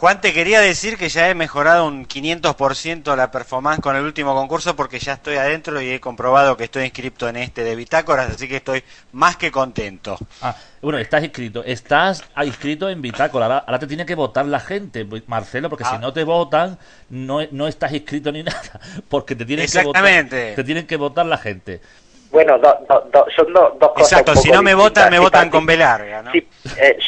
[0.00, 4.34] Juan, te quería decir que ya he mejorado un 500% la performance con el último
[4.34, 8.30] concurso porque ya estoy adentro y he comprobado que estoy inscrito en este de Bitácoras,
[8.30, 8.82] así que estoy
[9.12, 10.16] más que contento.
[10.40, 11.62] Ah, bueno, estás inscrito.
[11.62, 13.44] Estás ah, inscrito en Bitácora.
[13.44, 15.90] Ahora, ahora te tiene que votar la gente, pues, Marcelo, porque Ah.
[15.92, 16.78] si no te votan,
[17.10, 18.80] no, no estás inscrito ni nada.
[19.06, 21.82] Porque te tienen, que votar, te tienen que votar la gente.
[22.30, 24.12] Bueno, do- do- do- son do- dos cosas.
[24.12, 26.98] Exacto, si no me votan, me votan con B larga, eh,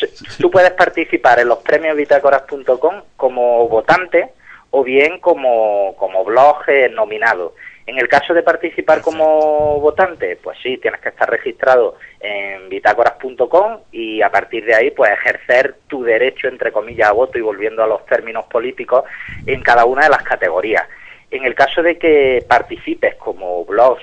[0.40, 4.32] tú puedes participar en los premios bitácoras.com como votante
[4.70, 7.54] o bien como, como blog eh, nominado.
[7.84, 13.78] En el caso de participar como votante, pues sí, tienes que estar registrado en bitácoras.com
[13.90, 17.82] y a partir de ahí, pues ejercer tu derecho, entre comillas, a voto y volviendo
[17.82, 19.04] a los términos políticos
[19.46, 20.84] en cada una de las categorías.
[21.30, 23.98] En el caso de que participes como blog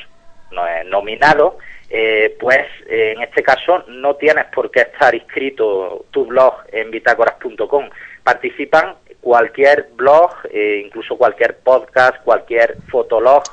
[0.85, 1.57] nominado,
[1.91, 6.91] eh, pues eh, en este caso no tienes por qué estar inscrito tu blog en
[6.91, 7.89] bitácoras.com.
[8.23, 13.43] Participan cualquier blog, eh, incluso cualquier podcast, cualquier fotolog,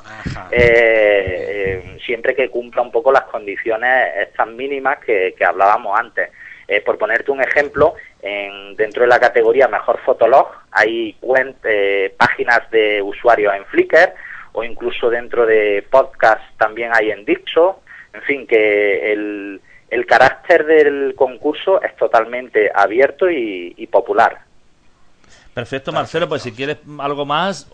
[2.05, 6.29] siempre que cumpla un poco las condiciones estas mínimas que, hablábamos antes.
[6.85, 11.17] por ponerte un ejemplo, en, dentro de la categoría Mejor Fotolog hay
[12.17, 14.13] páginas de usuarios en Flickr
[14.57, 20.65] o incluso dentro de podcast también hay en Dixo, en fin, que el, el carácter
[20.65, 24.39] del concurso es totalmente abierto y, popular.
[25.53, 27.67] Perfecto, Marcelo, pues si quieres algo más...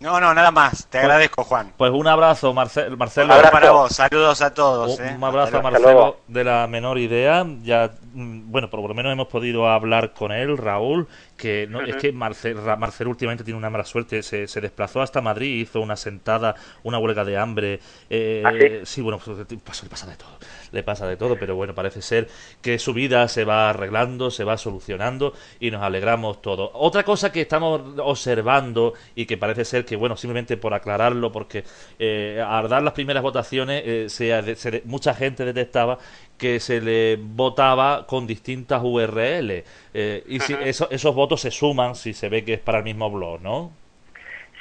[0.00, 0.84] No, no, nada más.
[0.88, 1.72] Te pues, agradezco, Juan.
[1.74, 2.94] Pues un abrazo, Marcelo.
[2.94, 3.92] Un abrazo para vos.
[3.94, 4.98] Saludos a todos.
[4.98, 5.16] Un, ¿eh?
[5.22, 7.46] abrazo a Marcelo de la menor idea.
[7.62, 11.96] Ya, mm, bueno, por lo menos hemos podido hablar con él, Raúl que no, es
[11.96, 15.96] que Marcel, Marcel, últimamente tiene una mala suerte, se, se, desplazó hasta Madrid, hizo una
[15.96, 17.80] sentada, una huelga de hambre.
[18.08, 18.52] Eh, ¿Ah,
[18.84, 19.00] sí?
[19.00, 19.38] bueno, pues,
[19.82, 20.38] le pasa de todo,
[20.72, 22.28] le pasa de todo, pero bueno, parece ser
[22.62, 26.70] que su vida se va arreglando, se va solucionando y nos alegramos todos.
[26.74, 31.64] Otra cosa que estamos observando y que parece ser que, bueno, simplemente por aclararlo, porque
[31.98, 35.98] eh, al dar las primeras votaciones eh, se, mucha gente detectaba
[36.38, 39.64] que se le votaba con distintas URL.
[39.94, 43.10] Eh, y si esos votos se suman si se ve que es para el mismo
[43.10, 43.72] blog, ¿no?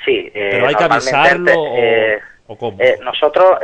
[0.06, 0.32] Sí.
[0.34, 2.20] Eh, Pero hay que avisarlo o, eh,
[2.60, 2.78] cómo.
[3.02, 3.60] nosotros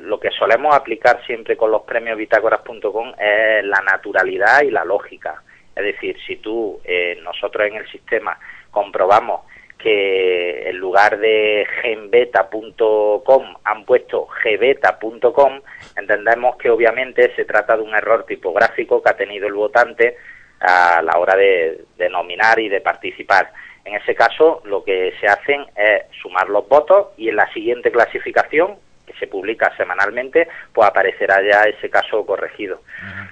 [0.00, 5.42] lo que solemos aplicar siempre con los premios bitácoras.com es la naturalidad y la lógica.
[5.76, 6.80] Es decir, si tú,
[7.22, 8.38] nosotros en el sistema
[8.70, 9.42] comprobamos
[9.78, 15.60] que en lugar de genbeta.com han puesto gbeta.com,
[15.96, 20.16] entendemos que obviamente se trata de un error tipográfico que ha tenido el votante
[20.60, 23.52] a la hora de, nominar y de participar.
[23.84, 27.92] En ese caso, lo que se hacen es sumar los votos y en la siguiente
[27.92, 32.82] clasificación, que se publica semanalmente, pues aparecerá ya ese caso corregido.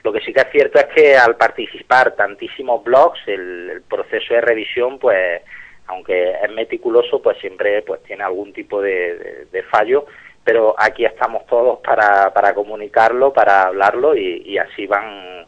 [0.02, 4.40] Lo que sí que es cierto es que al participar tantísimos blogs, el proceso de
[4.40, 5.42] revisión, pues
[5.88, 10.06] aunque es meticuloso, pues siempre pues tiene algún tipo de, fallo,
[10.44, 15.46] pero aquí estamos todos para, para comunicarlo, para hablarlo y, así van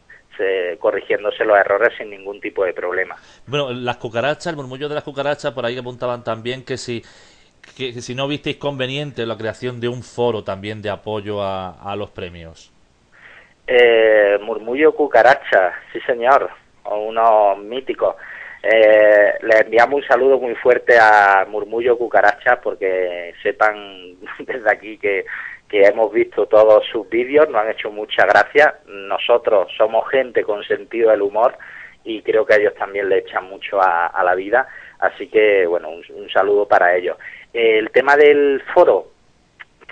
[0.79, 3.17] corrigiéndose los errores sin ningún tipo de problema.
[3.47, 7.03] Bueno, las cucarachas, el murmullo de las cucarachas, por ahí apuntaban también que si
[7.77, 12.11] que, si no visteis conveniente la creación de un foro también de apoyo a, los
[12.11, 12.73] premios.
[13.67, 16.51] Eh, murmullo cucaracha, sí señor,
[16.85, 18.17] unos míticos.
[18.63, 25.25] Eh, les enviamos un saludo muy fuerte a Murmullo Cucaracha porque sepan desde aquí que,
[25.69, 28.79] que hemos visto todos sus vídeos, nos han hecho mucha gracia.
[28.87, 31.57] Nosotros somos gente con sentido del humor
[32.05, 34.67] y creo que ellos también le echan mucho a, la vida.
[34.99, 37.17] Así que, bueno, un, saludo para ellos.
[37.53, 39.09] el tema del foro,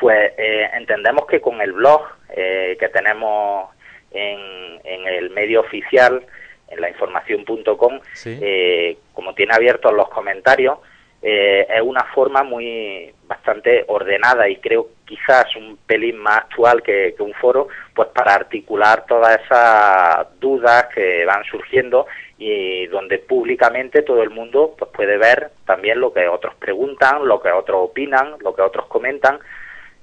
[0.01, 3.71] pues eh, entendemos que con el blog eh, que tenemos
[4.11, 6.25] en, en el medio oficial,
[6.69, 10.79] en la información.com, eh, como tiene abiertos los comentarios,
[11.23, 17.15] eh, es una forma muy bastante ordenada y creo quizás un pelín más actual que,
[17.19, 22.07] un foro, pues para articular todas esas dudas que van surgiendo
[22.39, 27.41] y donde públicamente todo el mundo pues puede ver también lo que otros preguntan, lo
[27.41, 29.39] que otros opinan, lo que otros comentan.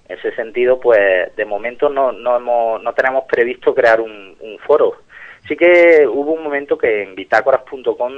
[0.10, 4.60] En ese sentido, pues de momento no, no, hemos, no tenemos previsto crear un, un
[4.60, 5.03] foro
[5.48, 8.14] Sí que hubo un momento que en bitácoras.com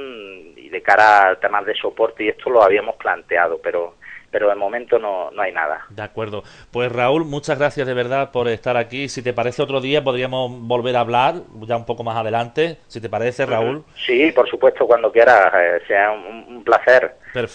[0.56, 3.94] y de cara a temas de soporte y esto lo habíamos planteado, pero
[4.36, 5.86] pero de momento no, no hay nada.
[5.88, 6.42] De acuerdo.
[6.70, 9.08] Pues Raúl, muchas gracias de verdad por estar aquí.
[9.08, 13.00] Si te parece otro día podríamos volver a hablar ya un poco más adelante, si
[13.00, 13.84] te parece Raúl.
[14.04, 15.52] Sí, por supuesto, cuando quieras.
[15.54, 17.14] Eh, sea un, placer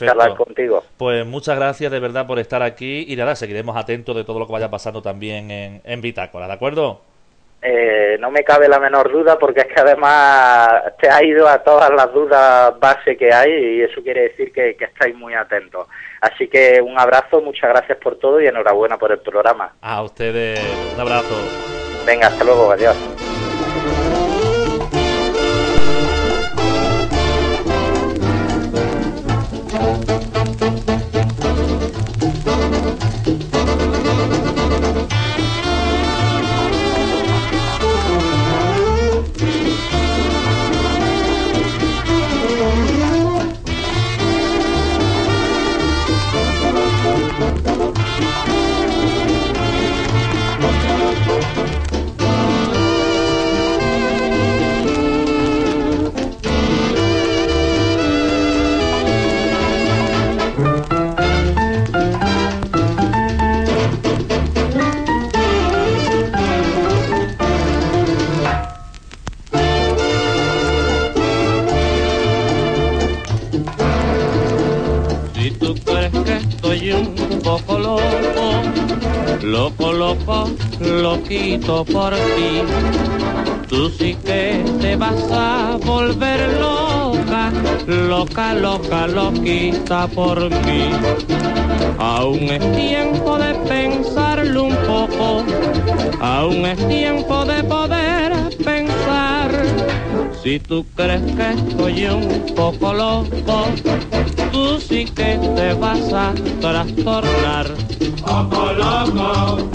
[0.09, 0.83] hablar contigo.
[0.97, 4.47] Pues muchas gracias de verdad por estar aquí y nada, seguiremos atentos de todo lo
[4.47, 7.01] que vaya pasando también en, en Bitácora, ¿de acuerdo?
[7.63, 11.59] Eh, no me cabe la menor duda porque es que además te ha ido a
[11.59, 15.87] todas las dudas base que hay y eso quiere decir que, que estáis muy atentos.
[16.21, 19.73] Así que un abrazo, muchas gracias por todo y enhorabuena por el programa.
[19.81, 20.59] A ustedes,
[20.95, 21.35] un abrazo.
[22.05, 23.30] Venga, hasta luego, adiós.
[81.61, 82.61] Loquito por ti.
[83.67, 87.51] Tú sí que te vas a volver loca,
[87.87, 90.89] loca, loca, loquita por mí.
[91.97, 95.43] Aún es tiempo de pensarlo un poco,
[96.19, 99.51] aún es tiempo de poder pensar.
[100.43, 103.65] Si tú crees que estoy un poco loco,
[104.51, 107.67] tú sí que te vas a trastornar.
[108.25, 109.69] Poco loco,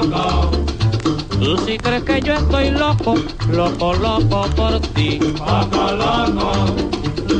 [0.00, 3.16] Tú sí crees que yo estoy loco,
[3.50, 5.18] loco, loco por ti.
[5.38, 6.52] Poco loco,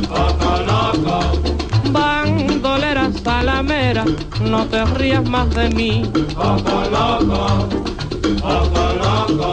[0.09, 1.21] poco loco.
[1.93, 4.05] Bandolera salamera,
[4.41, 6.03] no te rías más de mí.
[6.35, 7.69] Poco loco,
[8.41, 9.53] poco loco.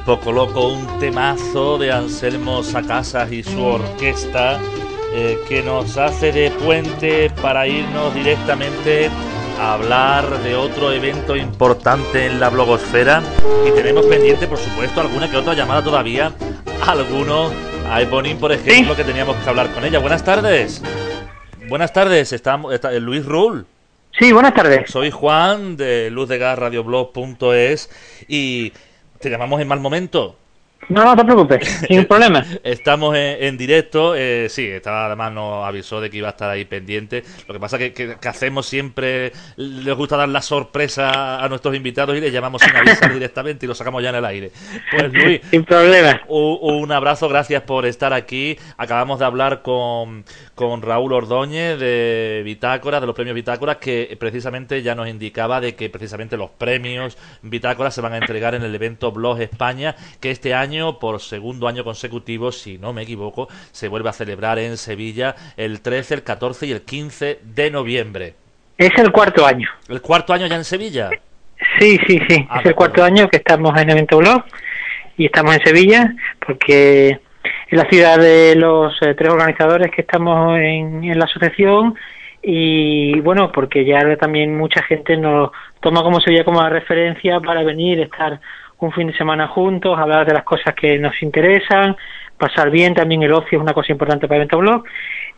[0.00, 4.58] El Poco Loco, un temazo de Anselmo Sacasas y su orquesta
[5.12, 9.10] eh, que nos hace de puente para irnos directamente
[9.60, 13.22] a hablar de otro evento importante en la blogosfera
[13.68, 16.32] y tenemos pendiente, por supuesto, alguna que otra llamada todavía,
[16.86, 17.52] algunos,
[17.90, 19.98] a Eponín, por ejemplo, que teníamos que hablar con ella.
[19.98, 20.82] Buenas tardes.
[21.68, 23.66] Buenas tardes, estamos, está, Luis Rull.
[24.18, 24.90] Sí, buenas tardes.
[24.90, 27.90] Soy Juan de luzdegasradioblog.es
[28.28, 28.72] y
[29.20, 30.36] te llamamos en mal momento.
[30.88, 32.44] No, no te preocupes, sin problema.
[32.64, 36.64] Estamos en, directo, eh, sí, estaba, además nos avisó de que iba a estar ahí
[36.64, 37.22] pendiente.
[37.46, 41.76] Lo que pasa es que, que, hacemos siempre, les gusta dar la sorpresa a nuestros
[41.76, 44.50] invitados y les llamamos sin avisar directamente y lo sacamos ya en el aire.
[44.90, 46.22] Pues Luis, sin problema.
[46.28, 48.58] Un, un abrazo, gracias por estar aquí.
[48.76, 50.24] Acabamos de hablar con,
[50.60, 55.74] con Raúl Ordóñez de Bitácora, de los premios Bitácora, que precisamente ya nos indicaba de
[55.74, 60.30] que precisamente los premios Bitácora se van a entregar en el evento Blog España, que
[60.30, 64.76] este año por segundo año consecutivo, si no me equivoco, se vuelve a celebrar en
[64.76, 68.34] Sevilla el 13, el 14 y el 15 de noviembre.
[68.76, 69.66] Es el cuarto año.
[69.88, 71.08] ¿El cuarto año ya en Sevilla?
[71.78, 72.46] Sí, sí, sí.
[72.50, 74.44] Ah, es el cuarto año que estamos en Evento Blog
[75.16, 76.14] y estamos en Sevilla
[76.46, 77.18] porque
[77.70, 81.94] es la ciudad de los eh, tres organizadores que estamos en, la asociación
[82.42, 88.00] y bueno, porque ya también mucha gente nos toma como Sevilla como referencia para venir,
[88.00, 88.40] estar
[88.78, 91.96] un fin de semana juntos, hablar de las cosas que nos interesan,
[92.38, 94.84] pasar bien, también el ocio es una cosa importante para Evento Blog.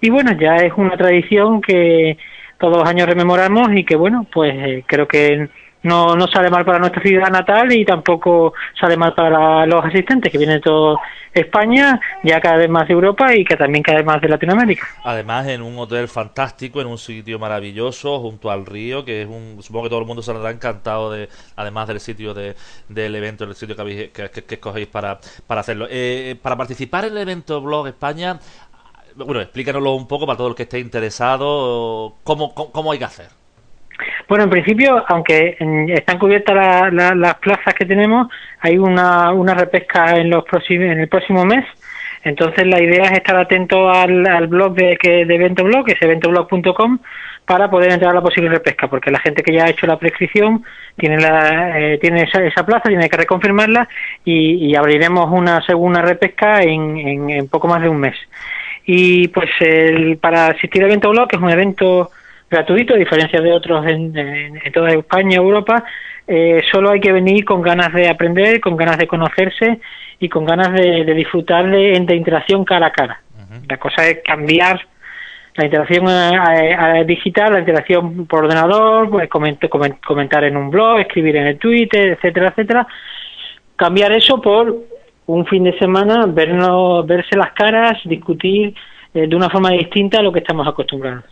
[0.01, 2.17] Y bueno, ya es una tradición que
[2.59, 5.49] todos los años rememoramos y que bueno, pues eh, creo que
[5.83, 10.31] no, no sale mal para nuestra ciudad natal y tampoco sale mal para los asistentes
[10.31, 10.99] que vienen de toda
[11.35, 14.87] España, ya cada vez más de Europa y que también cada vez más de Latinoamérica.
[15.05, 19.63] Además, en un hotel fantástico, en un sitio maravilloso, junto al río, que es un.
[19.63, 22.55] Supongo que todo el mundo se habrá encantado, de además del sitio de,
[22.89, 25.87] del evento, el sitio que, habéis, que, escogéis para, para hacerlo.
[25.91, 28.39] Eh, para participar en el evento Blog España,
[29.17, 33.42] bueno, explícanoslo un poco para todo el que esté interesado, cómo, cómo hay que hacer.
[34.29, 35.57] Bueno, en principio, aunque
[35.89, 38.29] están cubiertas las plazas que tenemos,
[38.61, 41.65] hay una, una repesca en, los próximos, en el próximo mes.
[42.25, 45.93] Entonces, la idea es estar atento al, al blog de, que, de Evento Blog, que
[45.93, 46.99] es eventoblog.com,
[47.45, 49.99] para poder entrar a la posible repesca, porque la gente que ya ha hecho la
[49.99, 50.63] prescripción
[50.97, 53.89] tiene, la, eh, tiene esa, esa, plaza, tiene que reconfirmarla
[54.25, 58.17] y, y abriremos una segunda repesca en, en, en, poco más de un mes.
[58.87, 62.11] Y pues el, para asistir a Evento Blog, que es un evento
[62.53, 65.83] gratuito, a diferencia de otros en, en, en toda España, Europa,
[66.27, 69.81] eh, solo hay que venir con ganas de aprender, con ganas de conocerse
[70.21, 73.21] y con ganas de, de disfrutar de, de, interacción cara a cara.
[73.35, 73.67] Uh -huh.
[73.69, 74.81] La cosa es cambiar
[75.55, 79.69] la interacción a, a, digital, la interacción por ordenador, pues, comentar,
[80.07, 82.87] comentar en un blog, escribir en el Twitter, etcétera, etcétera.
[83.77, 84.75] Cambiar eso por
[85.27, 88.75] un fin de semana, vernos, verse las caras, discutir
[89.13, 91.25] de una forma distinta a lo que estamos acostumbrados.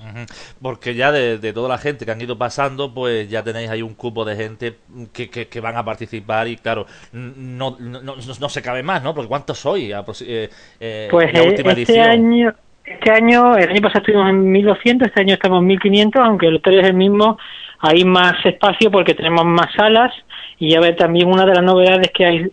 [0.61, 3.81] Porque ya de, de, toda la gente que han ido pasando, pues ya tenéis ahí
[3.81, 4.77] un cupo de gente
[5.13, 9.03] que, que, que van a participar y claro, no, no, no, no, se cabe más,
[9.03, 9.15] ¿no?
[9.15, 9.93] Porque ¿cuántos sois?
[10.27, 12.09] Eh, eh, pues la última este edición.
[12.09, 12.55] año...
[12.83, 16.57] Este año, el año pasado estuvimos en 1200, este año estamos en 1500, aunque el
[16.57, 17.39] hotel es el mismo,
[17.79, 20.13] hay más espacio porque tenemos más salas
[20.59, 22.53] y ya ve también una de las novedades que hay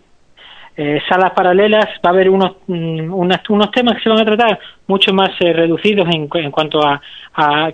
[0.80, 4.58] eh, salas paralelas, va a haber unos, mm, unos temas que se van a tratar
[4.86, 7.00] mucho más eh, reducidos en, en cuanto a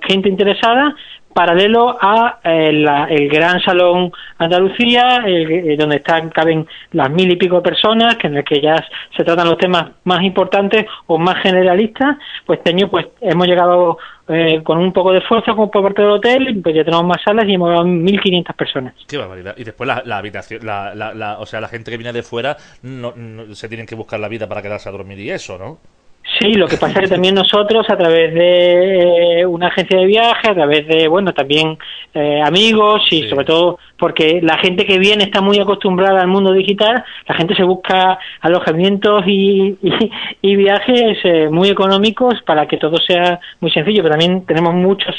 [0.06, 0.94] gente interesada,
[1.34, 7.36] paralelo a eh, la- el gran salón Andalucía, eh, donde están caben las mil y
[7.36, 8.76] pico personas, que en el que ya
[9.16, 12.16] se tratan los temas más importantes o más generalistas.
[12.46, 16.12] Pues este pues hemos llegado eh, con un poco de esfuerzo como por parte del
[16.12, 18.94] hotel, pues ya tenemos más salas y hemos llegado a 1.500 personas.
[19.06, 19.54] Qué barbaridad.
[19.58, 23.12] Y después la, habitación, la, la, o sea, la gente que viene de fuera no-
[23.54, 25.78] se tienen que buscar la vida para quedarse a dormir y eso, ¿no?
[26.38, 30.06] Sí, lo que pasa es que también nosotros, a través de eh, una agencia de
[30.06, 31.78] viaje, a través de, bueno, también
[32.14, 33.28] eh, amigos y Sí.
[33.28, 37.54] sobre todo porque la gente que viene está muy acostumbrada al mundo digital, la gente
[37.54, 40.10] se busca alojamientos y, y,
[40.42, 45.14] y viajes eh, muy económicos para que todo sea muy sencillo, pero también tenemos muchos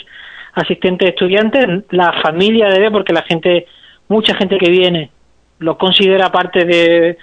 [0.53, 3.67] asistentes estudiantes, la familia debe, porque la gente,
[4.07, 5.11] mucha gente que viene
[5.59, 7.17] lo considera parte de,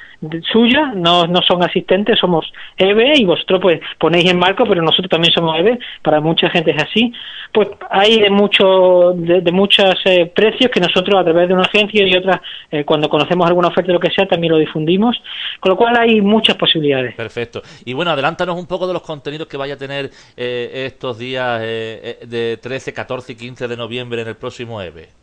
[0.50, 5.10] suya, no, no son asistentes, somos EVE y vosotros pues ponéis en marco, pero nosotros
[5.10, 7.12] también somos EVE, para mucha gente es así.
[7.52, 11.64] Pues hay de mucho, de, de muchos eh, precios que nosotros a través de una
[11.64, 15.20] agencia y otras, eh, cuando conocemos alguna oferta o lo que sea, también lo difundimos,
[15.60, 17.14] con lo cual hay muchas posibilidades.
[17.14, 17.62] Perfecto.
[17.84, 21.60] Y bueno, adelántanos un poco de los contenidos que vaya a tener eh, estos días
[21.62, 25.21] eh, eh, de 13, 14 y 15 de noviembre en el próximo E EVE.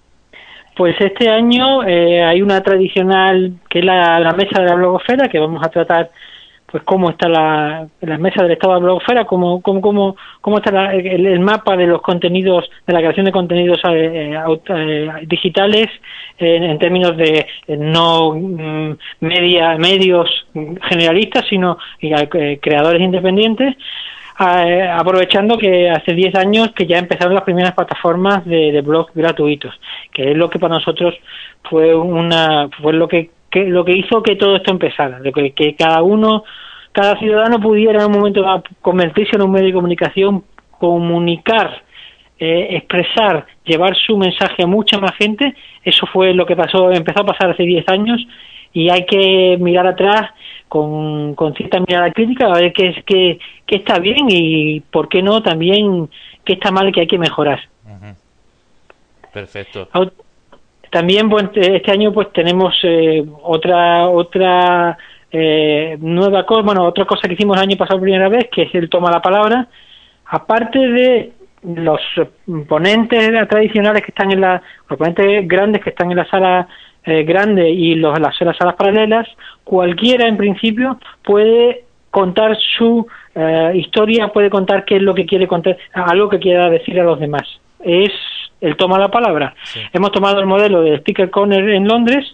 [0.79, 5.37] Pues este año eh, hay una tradicional que es la, mesa de la blogosfera, que
[5.37, 6.09] vamos a tratar
[6.71, 7.85] pues cómo está la,
[8.17, 11.75] mesa del estado de la blogosfera, cómo, cómo, cómo, cómo está la- el, el mapa
[11.75, 15.87] de los contenidos, de la creación de contenidos eh, aut- eh, digitales
[16.37, 20.29] en, términos de eh, no mm, media, medios
[20.83, 23.75] generalistas, sino eh, creadores independientes.
[23.75, 23.77] eh,
[24.39, 29.73] aprovechando que hace 10 años que ya empezaron las primeras plataformas de, de blogs gratuitos,
[30.13, 31.15] que es lo que para nosotros
[31.63, 35.51] fue una fue lo que, que- lo que hizo que todo esto empezara, lo que,
[35.51, 36.43] que cada uno,
[36.91, 38.45] cada ciudadano pudiera en un momento
[38.81, 40.43] convertirse en un medio de comunicación,
[40.79, 41.83] comunicar,
[42.39, 47.21] eh, expresar, llevar su mensaje a mucha más gente, eso fue lo que pasó, empezó
[47.21, 48.25] a pasar hace 10 años
[48.71, 50.29] y hay que mirar atrás
[50.67, 53.39] con, con cierta mirada crítica a ver qué es qué,
[53.69, 56.09] qué está bien y por qué no también
[56.43, 57.59] qué está mal que hay que mejorar.
[59.31, 59.87] Perfecto.
[60.89, 64.97] También pues, este año pues tenemos eh, otra otra
[65.31, 68.63] eh, nueva cosa, bueno, otra cosa que hicimos el año pasado por primera vez, que
[68.63, 69.67] es el toma la palabra,
[70.25, 72.01] aparte de los
[72.67, 76.67] ponentes tradicionales que están en la, los ponentes grandes que están en la sala
[77.03, 79.27] eh, grande y los, las, las salas paralelas,
[79.63, 83.05] cualquiera en principio puede contar su
[83.39, 87.03] eh, historia, puede contar qué es lo que quiere contar, algo que quiera decir a
[87.03, 87.43] los demás.
[87.83, 88.11] Es
[88.61, 89.53] el toma la palabra.
[89.63, 89.79] Sí.
[89.93, 92.25] Hemos tomado el modelo de Speaker Corner en Londres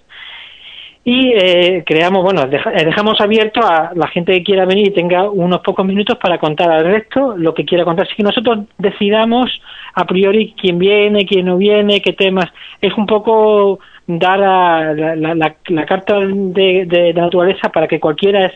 [1.08, 5.30] y eh, creamos, bueno, eh, dejamos abierto a la gente que quiera venir y tenga
[5.30, 8.08] unos pocos minutos para contar al resto lo que quiera contar.
[8.08, 9.51] Así que nosotros decidamos
[9.93, 12.47] a priori quién viene, quién no viene, qué temas.
[12.82, 17.88] Es un poco dar a la, la- la- la carta de, de la naturaleza para
[17.88, 18.53] que cualquiera es,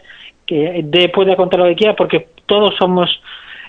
[0.49, 3.07] que de, pueda contar lo que quiera, porque todos somos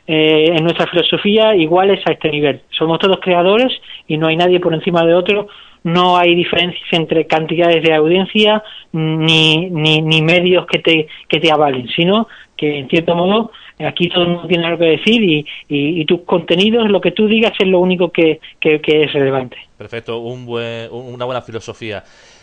[0.07, 2.62] eh, en nuestra filosofía iguales a este nivel.
[2.70, 3.70] Somos todos creadores
[4.09, 5.49] y no hay nadie por encima de otro.
[5.83, 8.62] No hay diferencias entre cantidades de audiencia
[8.93, 14.24] ni, ni, medios que te, que te avalen, sino que en cierto modo aquí todo
[14.24, 17.53] el mundo tiene algo que decir y, y, y tus contenidos, lo que tú digas
[17.59, 19.57] es lo único que, que, que es relevante.
[19.78, 22.03] Perfecto, un buen, un- una buena filosofía.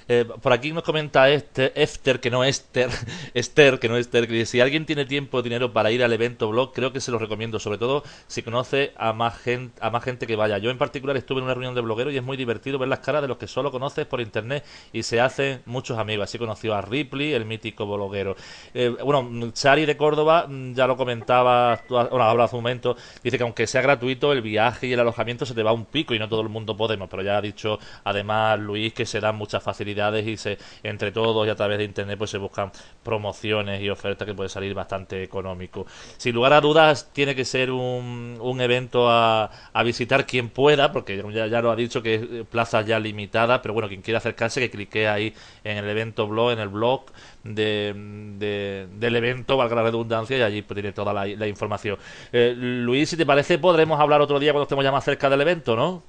[0.09, 2.89] Eh, por aquí nos comenta este, Esther, que no Esther,
[3.33, 6.13] Esther, que no Esther, que dice, si alguien tiene tiempo o dinero para ir al
[6.13, 9.89] evento blog, creo que se lo recomiendo, sobre todo si conoce a más gente, a
[9.89, 10.57] más gente que vaya.
[10.59, 12.99] Yo en particular estuve en una reunión de blogueros y es muy divertido ver las
[12.99, 16.23] caras de los que solo conoces por internet y se hacen muchos amigos.
[16.25, 18.35] Así conoció a Ripley, el mítico bloguero.
[18.73, 23.37] Eh, bueno, Chari de Córdoba, mm, ya lo comentaba, bueno, habla hace un momento, dice
[23.37, 26.19] que aunque sea gratuito, el viaje y el alojamiento se te va un pico y
[26.19, 29.61] no todo el mundo podemos, pero ya ha dicho además Luis que se dan muchas
[29.63, 29.96] facilidades
[30.27, 32.71] y se entre todos y a través de internet pues se buscan
[33.03, 35.85] promociones y ofertas que puede salir bastante económico.
[36.17, 40.91] Sin lugar a dudas tiene que ser un, un evento a, a visitar quien pueda,
[40.91, 44.01] porque ya, ya lo ha dicho que es eh, plazas ya limitadas, pero bueno, quien
[44.01, 45.33] quiera acercarse que clique ahí
[45.63, 47.05] en el evento blog, en el blog
[47.43, 47.93] de,
[48.37, 51.97] de- del evento, valga la redundancia, y allí pues, tiene toda la, la información.
[52.31, 55.41] Eh, Luis, si te parece, podremos hablar otro día cuando estemos ya más cerca del
[55.41, 56.03] evento, ¿no?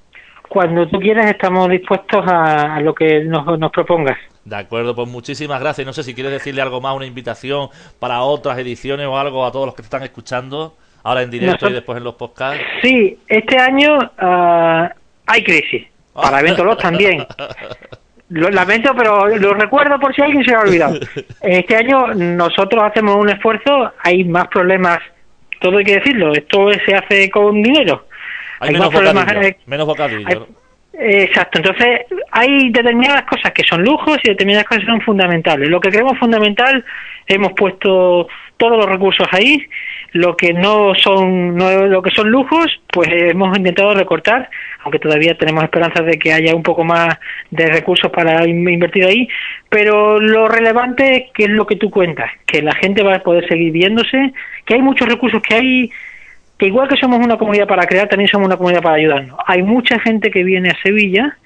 [0.49, 4.17] Cuando tú quieras estamos dispuestos a, a lo que nos, nos propongas.
[4.45, 5.87] De acuerdo, pues muchísimas gracias.
[5.87, 7.69] No sé si quieres decirle algo más, una invitación
[7.99, 11.53] para otras ediciones o algo a todos los que te están escuchando, ahora en directo
[11.53, 12.63] Nosotros- y después en los podcasts.
[12.83, 14.91] Sí, este año ah,
[15.27, 15.87] hay crisis.
[16.15, 17.27] Para Eventos Los también.
[18.31, 20.99] Lo lamento, pero lo recuerdo por si alguien se lo ha olvidado.
[21.41, 24.99] Este año nosotros hacemos un esfuerzo, hay más problemas,
[25.61, 28.05] todo hay que decirlo, esto se hace con dinero.
[28.61, 30.49] Hay, menos bocadillo, menos bocadillo.
[30.93, 32.01] exacto, entonces
[32.31, 35.69] hay determinadas cosas que son lujos y determinadas cosas que son fundamentales.
[35.69, 36.85] Lo que creemos fundamental,
[37.27, 38.29] hemos puesto
[38.59, 39.67] todos los recursos ahí
[40.13, 44.51] lo que no son no, lo que son lujos pues hemos intentado recortar
[44.83, 47.19] aunque todavía tenemos esperanzas de que haya un poco más
[47.51, 49.29] de recursos para invertir ahí
[49.69, 53.23] pero lo relevante es que es lo que tú cuentas que la gente va a
[53.23, 54.33] poder seguir viéndose
[54.65, 55.91] que hay muchos recursos que hay
[56.59, 59.63] que igual que somos una comunidad para crear también somos una comunidad para ayudarnos hay
[59.63, 61.37] mucha gente que viene a Sevilla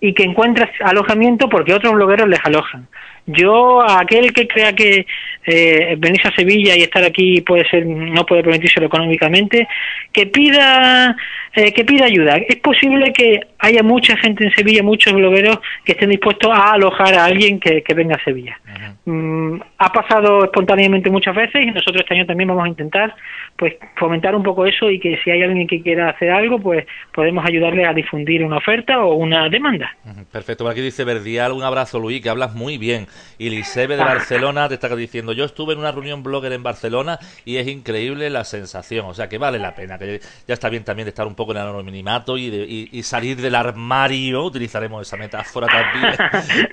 [0.00, 2.88] y que encuentra alojamiento porque otros blogueros les alojan
[3.26, 5.06] yo, a aquel que crea que
[5.46, 9.66] eh, venirse a Sevilla y estar aquí puede ser, no puede permitírselo económicamente,
[10.12, 11.16] que pida,
[11.54, 12.36] eh, que pida ayuda.
[12.36, 17.14] Es posible que haya mucha gente en Sevilla, muchos blogueros que estén dispuestos a alojar
[17.14, 18.58] a alguien que, venga a Sevilla.
[19.06, 23.14] Mm, ha pasado espontáneamente muchas veces y nosotros este año también vamos a intentar
[23.56, 26.86] pues fomentar un poco eso y que si hay alguien que quiera hacer algo, pues
[27.12, 29.96] podemos ayudarle a difundir una oferta o una demanda.
[30.32, 30.64] Perfecto.
[30.64, 33.06] Por aquí dice Verdial, un abrazo Luis, que hablas muy bien.
[33.38, 37.18] Y Lisebe de Barcelona te está diciendo, yo estuve en una reunión blogger en Barcelona
[37.44, 39.06] y es increíble la sensación.
[39.06, 41.52] O sea, que vale la pena, que ya está bien también de estar un poco
[41.52, 46.14] en el anonimato y, de, y, salir del armario, utilizaremos esa metáfora también,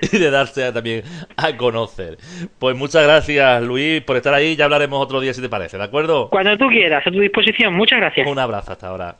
[0.12, 1.02] y de darse también
[1.36, 2.18] a conocer.
[2.58, 5.84] Pues muchas gracias Luis por estar ahí, ya hablaremos otro día si te parece, ¿de
[5.84, 6.28] acuerdo?
[6.30, 8.26] Cuando tú quieras, a tu disposición, muchas gracias.
[8.26, 9.16] Un abrazo hasta ahora.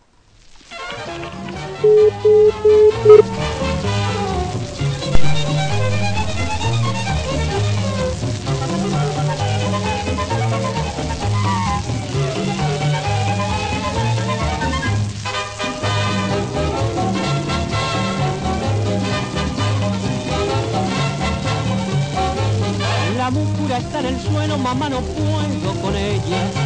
[23.79, 26.62] está en el suelo, mamá no puedo con ella.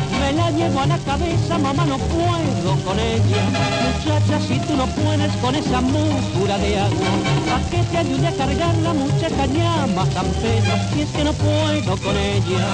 [0.54, 3.42] Llevo a la cabeza, mamá no puedo con ella.
[3.84, 7.08] Muchacha, si tú no puedes con esa muscura de agua,
[7.56, 10.74] ¿a que te ayude a cargar la muchacha llama San Pedro?
[10.96, 12.66] Y es que no puedo con ella.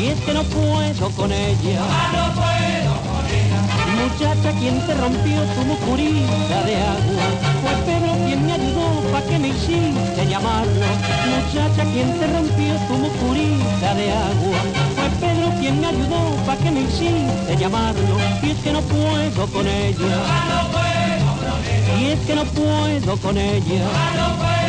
[0.00, 1.82] Y es que no puedo con ella.
[4.00, 7.26] Muchacha, ¿quién te rompió tu mucurita de agua?
[7.62, 8.79] Fue Pedro quien me ayudó
[9.28, 10.86] que me hiciste llamarlo.
[11.30, 14.58] Muchacha, ¿quién te rompió tu mucurita de agua?
[14.94, 18.16] Fue Pedro quien me ayudó pa' que me hiciste llamarlo.
[18.42, 20.16] Y es que no puedo con ella.
[21.98, 24.59] Y es que no puedo con ella.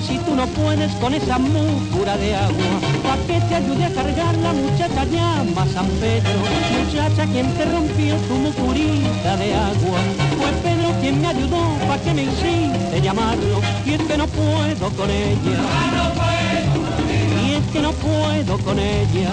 [0.00, 2.80] Si tú no puedes con esa muscura de agua?
[3.02, 6.40] ¿Para que te ayude a cargar la muchacha llama San Pedro?
[6.84, 9.98] Muchacha, quien te rompió tu mucurita de agua?
[10.38, 13.60] Fue Pedro quien me ayudó para que me hiciste llamarlo.
[13.86, 15.58] Y es que no puedo con ella.
[17.44, 19.30] Y es que no puedo con ella.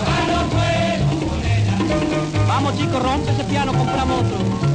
[2.48, 4.71] Vamos chicos, rompe ese piano, compramos otro.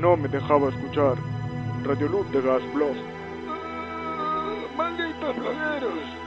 [0.00, 1.16] Dejaba escuchar
[1.84, 2.96] Radio Luz de Gas Blog.
[4.76, 6.20] ¡Malditos blogueros!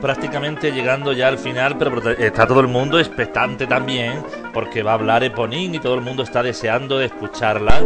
[0.00, 4.20] prácticamente llegando ya al final, pero está todo el mundo expectante también,
[4.52, 7.80] porque va a hablar Eponín y todo el mundo está deseando de escucharla.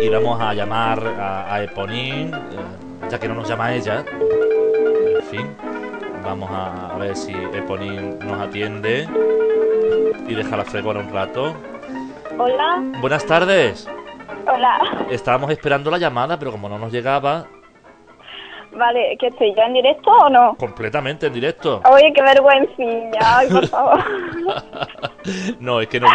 [0.00, 2.34] Y vamos a llamar a, Eponín.
[2.34, 4.04] Eh, ya que no nos llama ella.
[5.16, 5.56] En fin,
[6.24, 9.08] vamos a, ver si Eponín nos atiende
[10.26, 11.54] y deja la fregona un rato.
[12.38, 12.82] Hola.
[13.00, 13.88] Buenas tardes.
[14.46, 14.78] Hola.
[15.10, 17.46] Estábamos esperando la llamada, pero como no nos llegaba.
[18.74, 20.54] Vale, ¿que estoy ya en directo o no?
[20.56, 21.82] Completamente en directo.
[21.90, 24.00] Oye, qué vergüencilla, ay, por favor.
[25.60, 26.06] no, es que no,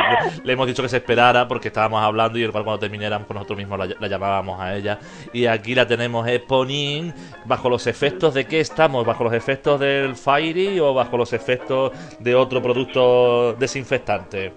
[0.44, 3.78] le hemos dicho que se esperara porque estábamos hablando y igual cuando termináramos nosotros mismos
[3.78, 4.98] la, la llamábamos a ella.
[5.34, 7.14] Y aquí la tenemos Eponin.
[7.46, 9.06] ¿Bajo los efectos de qué estamos?
[9.06, 14.52] ¿Bajo los efectos del Fairy o bajo los efectos de otro producto desinfectante?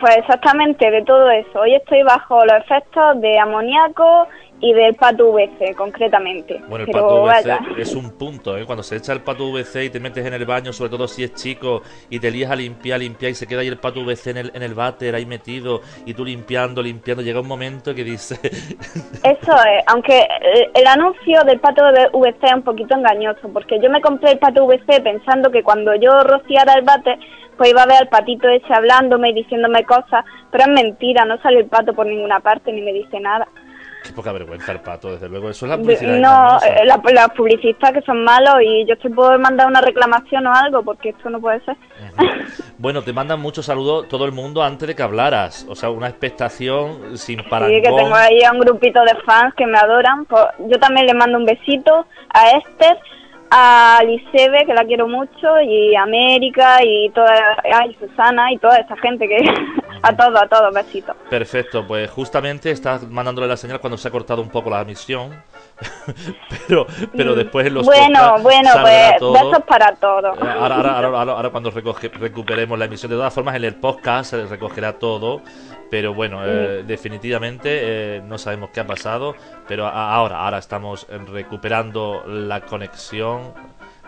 [0.00, 1.60] Pues exactamente, de todo eso.
[1.60, 4.26] Hoy estoy bajo los efectos de amoníaco
[4.60, 6.60] y del pato VC, concretamente.
[6.68, 7.60] Bueno, el pato VC vaya.
[7.76, 8.64] es un punto, ¿eh?
[8.64, 11.24] Cuando se echa el pato VC y te metes en el baño, sobre todo si
[11.24, 14.30] es chico, y te lías a limpiar, limpiar, y se queda ahí el pato VC
[14.30, 18.04] en el, en el váter ahí metido, y tú limpiando, limpiando, llega un momento que
[18.04, 18.36] dice...
[18.42, 21.82] Eso es, aunque el, el anuncio del pato
[22.12, 25.94] VC es un poquito engañoso, porque yo me compré el pato VC pensando que cuando
[25.96, 27.18] yo rociara el bate,
[27.56, 31.40] pues iba a ver al patito ese hablándome y diciéndome cosas, pero es mentira, no
[31.40, 33.48] sale el pato por ninguna parte ni me dice nada.
[34.06, 35.50] Qué poca vergüenza el pato, desde luego.
[35.50, 36.18] Eso es la publicidad.
[36.18, 40.46] no, eh, la- los publicistas que son malos y yo te puedo mandar una reclamación
[40.46, 41.76] o algo, porque esto no puede ser.
[42.78, 45.66] Bueno, te mandan muchos saludos todo el mundo antes de que hablaras.
[45.68, 47.82] O sea, una expectación sin Sí, parangón.
[47.82, 50.24] que tengo ahí a un grupito de fans que me adoran.
[50.26, 52.98] Pues yo también le mando un besito a Esther,
[53.50, 57.32] a Lisebe, que la quiero mucho, y a América, y toda,
[57.74, 59.36] ay, Susana, y toda esa gente que...
[60.02, 61.16] a todos, a todos, besitos.
[61.30, 65.30] Perfecto, pues justamente estás mandándole la señal cuando se ha cortado un poco la emisión.
[66.68, 66.86] pero
[67.16, 69.32] pero Mm, después en los Bueno, bueno, pues todo.
[69.32, 70.36] besos para todos.
[70.38, 73.74] Eh, Ahora, ahora, ahora, ahora- cuando recoge- recuperemos la emisión, de todas formas en el
[73.74, 75.42] podcast se recogerá todo,
[75.90, 79.34] pero bueno, eh, definitivamente eh, no sabemos qué ha pasado,
[79.68, 83.52] pero ahora, ahora estamos recuperando la conexión.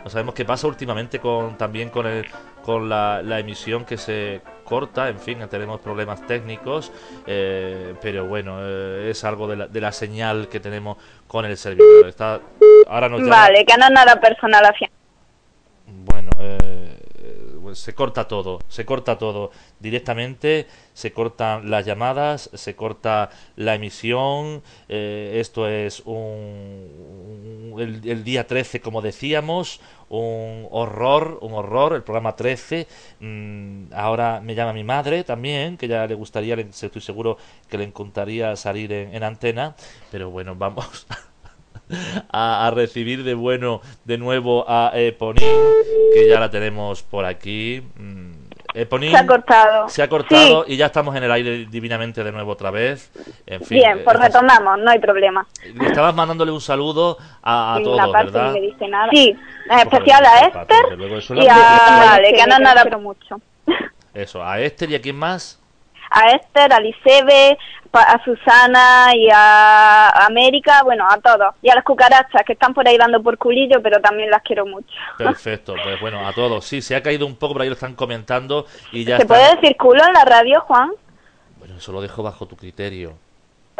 [0.03, 2.24] No sabemos qué pasa últimamente con también con el
[2.68, 6.92] con la, la emisión que se corta, en fin, tenemos problemas técnicos,
[7.26, 11.56] eh, pero bueno, eh, es algo de la, de la señal que tenemos con el
[11.56, 12.06] servidor.
[12.06, 12.40] Está,
[12.86, 14.90] ahora nos llama- Vale, que no es nada personal hacia...
[15.86, 17.07] bueno, eh,
[17.74, 19.50] se corta todo, se corta todo
[19.80, 28.46] directamente, se cortan las llamadas, se corta la emisión, eh, esto es un, el, día
[28.46, 32.86] 13 como decíamos, un horror, un horror, el programa 13,
[33.20, 37.38] mm, ahora me llama mi madre también, que ya le gustaría, estoy seguro
[37.68, 39.76] que le encantaría salir en, en antena,
[40.10, 41.06] pero bueno, vamos
[42.30, 45.49] a, a recibir de bueno de nuevo a Eponín,
[46.14, 47.82] que ya la tenemos por aquí.
[47.97, 48.32] Mm,
[48.74, 49.89] Eponín Se ha cortado.
[49.89, 53.11] se ha cortado y ya estamos en el aire divinamente de nuevo otra vez.
[53.47, 55.47] En fin, Bien, pues eh, estás- retomamos, no hay problema.
[55.74, 58.53] le estabas mandándole un saludo a, a todos, parte ¿verdad?
[58.53, 59.09] me dice nada.
[59.11, 59.34] Sí,
[59.70, 60.84] en especial a Esther
[61.36, 62.05] y a...
[62.11, 63.41] Vale, que no nada, pero mucho.
[64.14, 65.59] Eso, a Esther y a quién más.
[66.18, 67.58] A Esther, a Lisebe,
[67.90, 71.54] pa- a Susana y a América, bueno, a todos.
[71.62, 74.66] Y a las cucarachas que están por ahí dando por culillo, pero también las quiero
[74.66, 74.88] mucho.
[75.16, 76.64] Perfecto, pues bueno, a todos.
[76.64, 79.54] Sí, se ha caído un poco, por ahí lo están comentando y ya ¿Se puede
[79.56, 80.90] decir culo en la radio, Juan?
[81.58, 83.14] Bueno, eso lo dejo bajo tu criterio.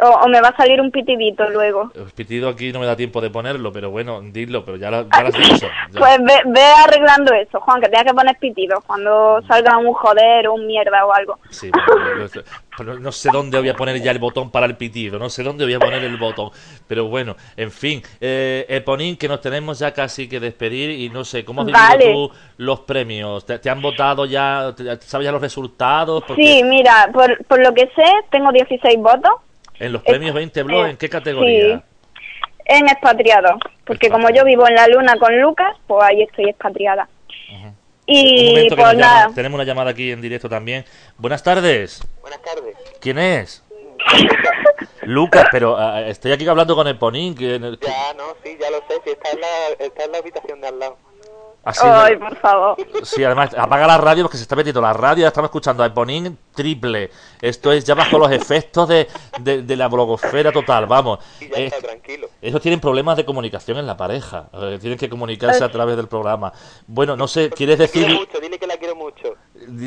[0.01, 1.91] O, o me va a salir un pitidito luego.
[1.93, 5.07] El pitido aquí no me da tiempo de ponerlo, pero bueno, dilo, pero ya, lo-
[5.09, 5.67] ya lo has dicho.
[5.91, 5.99] ya.
[5.99, 10.47] Pues ve, ve arreglando eso, Juan, que tengas que poner pitido cuando salga un joder
[10.47, 11.39] o un mierda o algo.
[11.49, 11.69] Sí,
[12.77, 15.43] pero, no sé dónde voy a poner ya el botón para el pitido, no sé
[15.43, 16.49] dónde voy a poner el botón.
[16.87, 21.25] Pero bueno, en fin, eh, Eponín, que nos tenemos ya casi que despedir y no
[21.25, 22.13] sé, ¿cómo has vivido Vale.
[22.13, 23.45] tú los premios?
[23.45, 24.73] ¿Te, te han votado ya?
[24.75, 26.23] te- ¿Sabes ya los resultados?
[26.25, 29.31] Porque Sí, mira, por, por lo que sé, tengo 16 votos
[29.79, 31.77] en los premios 20 Blog, eh, ¿en qué categoría?
[31.77, 31.83] sí.
[32.65, 37.07] en expatriado, porque como yo vivo en la luna con Lucas, pues ahí estoy expatriada.
[38.05, 40.83] Y pues llama- tenemos una llamada aquí en directo también.
[41.17, 42.01] Buenas tardes.
[42.21, 42.75] Buenas tardes.
[42.99, 43.63] ¿Quién es?
[45.03, 47.35] Lucas, pero ah, estoy aquí hablando con Eponín.
[47.35, 50.17] Que, que- Ya, no, sí, ya lo sé, sí, está en la, está en la
[50.19, 50.97] habitación de al lado.
[51.69, 52.77] Así- ay, por favor.
[53.03, 55.21] Sí, además, apaga la radio porque se está metiendo la radio.
[55.23, 57.09] Ya estamos escuchando a Eponín triple.
[57.41, 59.07] Esto es ya bajo los efectos de,
[59.41, 61.19] de, de la blogosfera total, vamos.
[61.39, 62.27] Y ya Eh, está, tranquilo.
[62.41, 64.49] ellos tienen problemas de comunicación en la pareja.
[64.53, 66.51] eh, tienen que comunicarse a través del programa.
[66.87, 68.07] Bueno, no sé, ¿quieres decir...?
[68.09, 69.35] mucho, dile que la quiero mucho.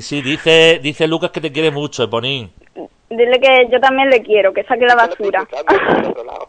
[0.01, 2.53] Sí, dice, dice Lucas que te quiere mucho, Eponín.
[3.11, 5.47] Dile que yo también le quiero, que saque la basura.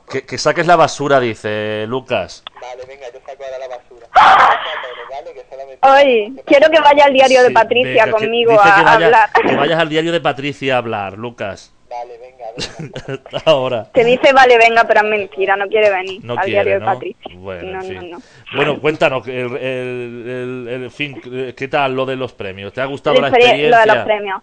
[0.09, 2.43] Que, que saques la basura, dice Lucas.
[2.61, 3.92] Vale, venga, yo saco ahora la basura.
[5.81, 9.29] Ay, quiero que vaya al diario de Sí, Patricia venga, conmigo a, que vaya- hablar.
[9.47, 11.73] Que vayas al diario de Patricia a hablar, Lucas.
[11.89, 13.23] Vale, venga, venga.
[13.35, 13.83] Hasta ahora.
[13.91, 16.85] Te dice, vale, venga, pero es mentira, no quiere venir No al quiere, diario ¿no?
[16.85, 17.31] de Patricia.
[17.35, 18.11] Bueno, no, en fin.
[18.11, 18.23] no, no.
[18.55, 21.19] Bueno, cuéntanos, el, el, el- el fin,
[21.55, 22.71] ¿qué tal lo de los premios?
[22.73, 23.69] ¿Te ha gustado El la experiencia?
[23.69, 24.41] Lo de los premios.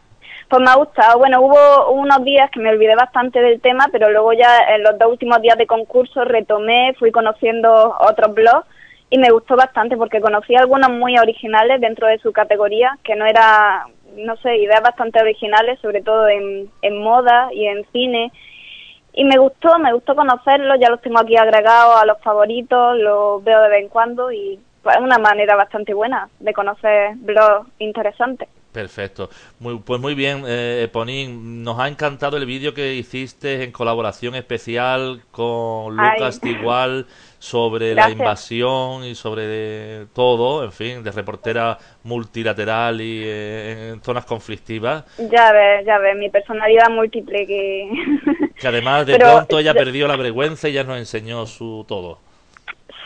[0.49, 1.19] Pues me ha gustado.
[1.19, 4.99] Bueno, hubo unos días que me olvidé bastante del tema, pero luego ya en los
[4.99, 8.67] dos últimos días de concurso retomé, fui conociendo otros blogs
[9.11, 13.27] y me gustó bastante porque conocí algunos muy originales dentro de su categoría, que no
[13.27, 13.87] era,
[14.17, 16.71] no sé, ideas bastante originales, sobre todo en,
[17.03, 18.31] moda y en cine.
[19.13, 23.43] Y me gustó, me gustó conocerlos, ya los tengo aquí agregados a los favoritos, los
[23.43, 28.49] veo de vez en cuando y es una manera bastante buena de conocer blogs interesantes.
[28.73, 29.31] Perfecto.
[29.59, 31.65] Muy, pues muy bien, eh, Ponín.
[31.65, 36.55] Nos ha encantado el vídeo que hiciste en colaboración especial con Lucas Ay.
[36.55, 37.07] Tigual
[37.41, 38.17] sobre Gracias.
[38.17, 45.05] la invasión y sobre todo, en fin, de reportera multilateral y eh, en zonas conflictivas.
[45.19, 47.91] Ya ves, ya ves, mi personalidad múltiple que...
[48.61, 52.19] Que además de Pero- pronto ella perdió la vergüenza y ya nos enseñó su todo.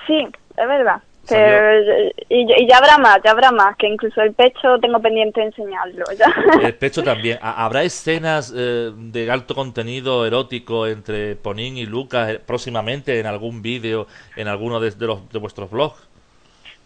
[0.07, 1.01] sí, es verdad.
[1.29, 1.81] Pero,
[2.29, 5.47] y, y ya habrá más, ya habrá más, que incluso el pecho tengo pendiente de
[5.47, 6.05] enseñarlo.
[6.19, 6.35] Ya.
[6.63, 7.39] El pecho también.
[7.41, 13.27] ¿Ha- ¿Habrá escenas eh, de alto contenido erótico entre Ponín y Lucas eh, próximamente en
[13.27, 14.07] algún vídeo,
[14.37, 16.01] en alguno de, de los, de vuestros blogs?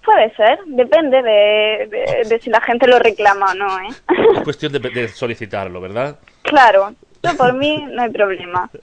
[0.04, 3.88] Puede ser, depende de, de- de si la gente lo reclama o no, ¿eh?
[4.36, 6.18] Es cuestión de, de solicitarlo, ¿verdad?
[6.42, 8.70] claro, yo por mí no hay problema.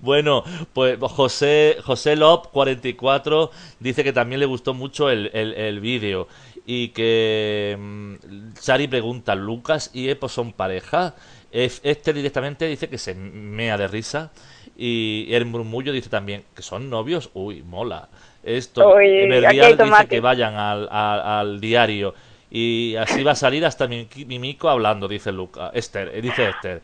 [0.00, 3.50] Bueno, pues José, José Lop 44
[3.80, 6.26] dice que también le gustó mucho el, el, el vídeo
[6.64, 8.14] y que mm,
[8.54, 11.14] Sari pregunta, ¿Lucas y Epo son pareja?
[11.50, 14.30] Este directamente dice que se mea de risa
[14.76, 17.30] y el murmullo dice también que son novios.
[17.34, 18.08] Uy, mola.
[18.42, 22.14] Esto, Uy, Everdial dice que vayan al, al, al diario
[22.50, 25.70] y así va a salir hasta mi, Mimico hablando, dice Luca.
[25.74, 26.82] Esther, eh, dice Esther.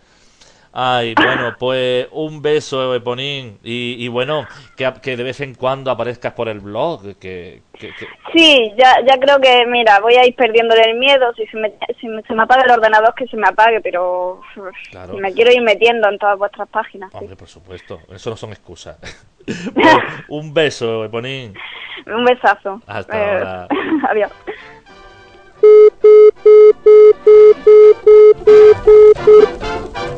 [0.77, 3.59] Ay, bueno, pues un beso, Eponín.
[3.63, 4.45] Y, y bueno,
[4.77, 7.17] que, que de vez en cuando aparezcas por el blog.
[7.21, 11.33] Que, que- que- Sí, ya, ya creo que, mira, voy a ir perdiéndole el miedo.
[11.37, 14.41] Si, se me, si me- se me apaga el ordenador, que se me apague, pero
[14.91, 15.15] Claro.
[15.15, 17.11] me quiero ir metiendo en todas vuestras páginas.
[17.13, 17.19] sí.
[17.19, 18.99] Hombre, por supuesto, eso no son excusas.
[19.75, 19.97] Pues,
[20.29, 21.55] un beso, Eponín.
[22.07, 22.81] Un besazo.
[22.87, 23.69] Hasta Eh, ahora.
[24.11, 24.33] Adiós.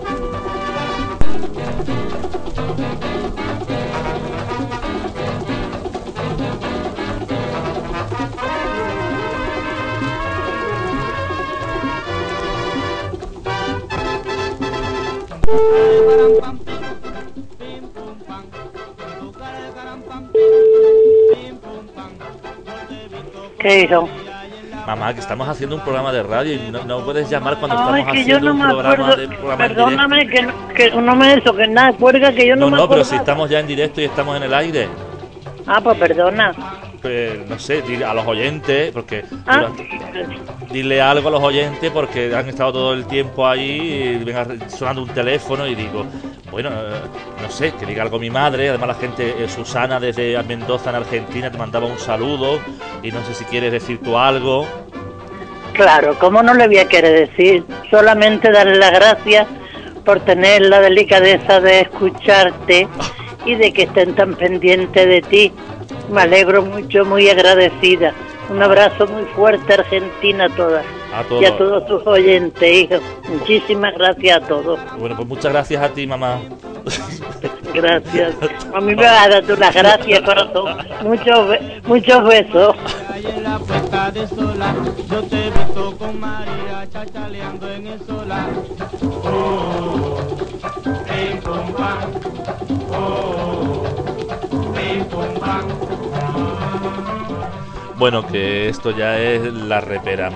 [23.66, 24.08] ¿Qué hijo?
[24.86, 28.00] Mamá, que estamos haciendo un programa de radio y no, no puedes llamar cuando Ay,
[28.02, 29.74] estamos haciendo no un programa de programa en directo.
[29.74, 32.76] Perdóname que, no- que no me eso, que nada, cuelga que yo no, No, me
[32.76, 33.04] no, pero acuerdo.
[33.04, 34.88] si estamos ya en directo y estamos en el aire.
[35.66, 36.52] Ah, pues perdona.
[37.06, 39.86] Pues no sé, dile a los oyentes, porque Ah, durante-
[40.72, 45.02] dile algo a los oyentes porque han estado todo el tiempo ahí y venga sonando
[45.02, 46.04] un teléfono y digo,
[46.50, 46.98] bueno, eh,
[47.40, 50.96] no sé, que diga algo mi madre, además la gente, eh, Susana desde Mendoza en
[50.96, 52.58] Argentina te mandaba un saludo
[53.04, 54.66] y no sé si quieres decir tú algo.
[55.74, 57.64] claro, ¿cómo no le voy a querer decir?
[57.88, 59.46] Solamente darle las gracias
[60.04, 62.88] por tener la delicadeza de escucharte
[63.46, 65.52] y de que estén tan pendientes de ti.
[66.10, 68.12] Me alegro mucho, muy agradecida.
[68.50, 71.42] Un abrazo muy fuerte a Argentina a todas A todos.
[71.42, 73.00] y a todos tus oyentes, hijos.
[73.28, 74.78] Muchísimas gracias a todos.
[74.98, 76.38] Bueno, pues muchas gracias a ti, mamá.
[77.74, 78.34] Gracias.
[78.74, 80.76] A mí me vas a dar tú las gracias, corazón.
[81.02, 82.76] Muchos, be- muchos besos.
[83.16, 84.74] en la puesta de sola,
[85.10, 85.50] yo te
[85.98, 88.46] con María chachaleando en el solar.
[97.98, 100.30] Bueno, que esto ya es la repera.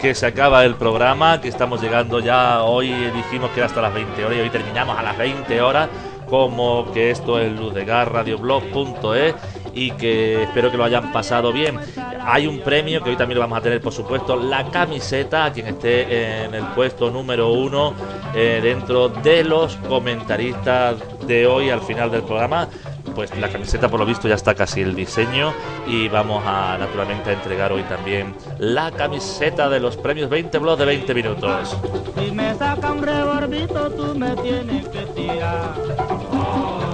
[0.00, 2.62] Que se acaba el programa, que estamos llegando ya.
[2.62, 5.88] Hoy dijimos que era hasta las 20 horas y hoy terminamos a las 20 horas.
[6.28, 7.84] Como que esto es Luz de
[9.78, 11.78] y que espero que lo hayan pasado bien.
[12.26, 15.52] Hay un premio que hoy también lo vamos a tener, por supuesto, la camiseta a
[15.52, 17.94] quien esté en el puesto número uno
[18.34, 22.68] eh, dentro de los comentaristas de hoy al final del programa
[23.14, 25.52] pues la camiseta por lo visto ya está casi el diseño
[25.88, 30.84] y vamos a naturalmente entregar hoy también la camiseta de los premios 20 blogs de
[30.84, 31.76] 20 minutos.
[32.16, 36.87] Si me saca un tú me tienes que tirar.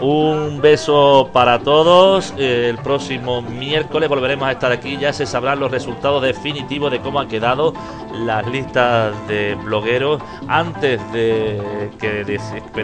[0.00, 2.32] Un beso para todos.
[2.38, 4.96] El próximo miércoles volveremos a estar aquí.
[4.96, 7.74] Ya se sabrán los resultados definitivos de cómo han quedado
[8.14, 12.24] las listas de blogueros antes de que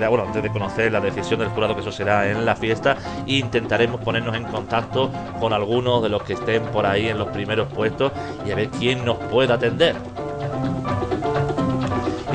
[0.09, 2.97] bueno, antes de conocer la decisión del jurado que eso será en la fiesta.
[3.27, 5.11] Intentaremos ponernos en contacto
[5.41, 8.13] con algunos de los que estén por ahí en los primeros puestos
[8.47, 9.97] y a ver quién nos puede atender.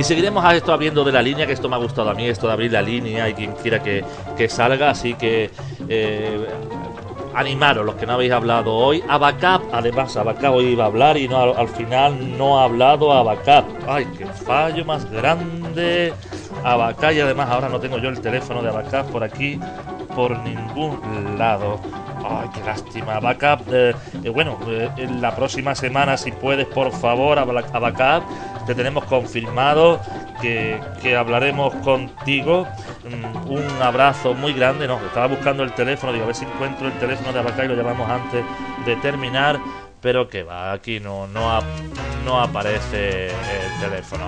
[0.01, 2.25] Y seguiremos a esto abriendo de la línea, que esto me ha gustado a mí,
[2.27, 4.03] esto de abrir la línea y quien quiera que,
[4.35, 4.89] que salga.
[4.89, 5.51] Así que
[5.87, 6.43] eh,
[7.35, 9.03] animaros los que no habéis hablado hoy.
[9.07, 13.13] Abacap, además, Abacap hoy iba a hablar y no al, al final no ha hablado
[13.13, 13.63] Abacap.
[13.87, 16.15] Ay, qué fallo más grande.
[16.63, 19.59] Abacap y además ahora no tengo yo el teléfono de Abacap por aquí
[20.15, 21.79] por ningún lado.
[22.23, 23.15] Ay, qué lástima.
[23.15, 23.93] Abacap, eh,
[24.23, 28.23] eh, bueno, eh, en la próxima semana, si puedes, por favor, Abacap,
[28.65, 29.99] te tenemos confirmado
[30.41, 32.67] que, que hablaremos contigo.
[33.03, 34.87] Mm, un abrazo muy grande.
[34.87, 37.67] No, estaba buscando el teléfono, digo, a ver si encuentro el teléfono de Abacap y
[37.69, 38.43] lo llamamos antes
[38.85, 39.59] de terminar.
[40.01, 41.63] Pero que va, aquí no, no, ap-
[42.25, 44.25] no aparece el teléfono.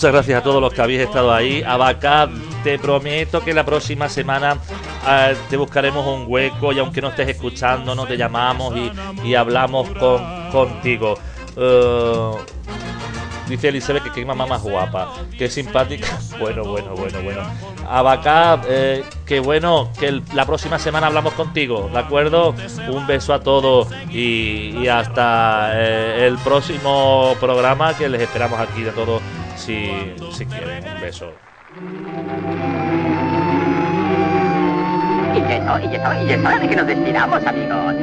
[0.00, 1.62] Muchas gracias a todos los que habéis estado ahí.
[1.62, 2.30] Abacab,
[2.64, 4.56] te prometo que la próxima semana
[5.06, 8.90] eh, te buscaremos un hueco y aunque no estés escuchando, no te llamamos y,
[9.28, 11.18] y hablamos con, contigo.
[11.54, 12.30] Eh,
[13.46, 16.06] dice Elizabeth que qué mamá más guapa, que simpática.
[16.40, 17.42] Bueno, bueno, bueno, bueno.
[17.86, 22.54] Abacab, eh, que bueno, que la próxima semana hablamos contigo, ¿de acuerdo?
[22.88, 28.80] Un beso a todos y, y hasta eh, el próximo programa que les esperamos aquí
[28.80, 29.20] de todos
[29.60, 30.84] si, si quieren.
[30.88, 31.32] Un beso.
[35.34, 37.94] Y eso, y eso, y es hora de que nos despidamos, amigos.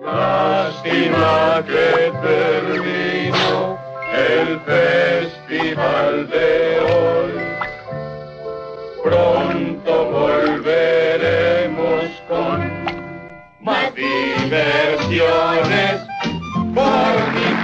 [0.00, 3.78] Lástima que terminó
[4.14, 7.32] el festival de hoy.
[9.02, 12.58] Pronto volveremos con
[13.60, 14.56] más diversiones.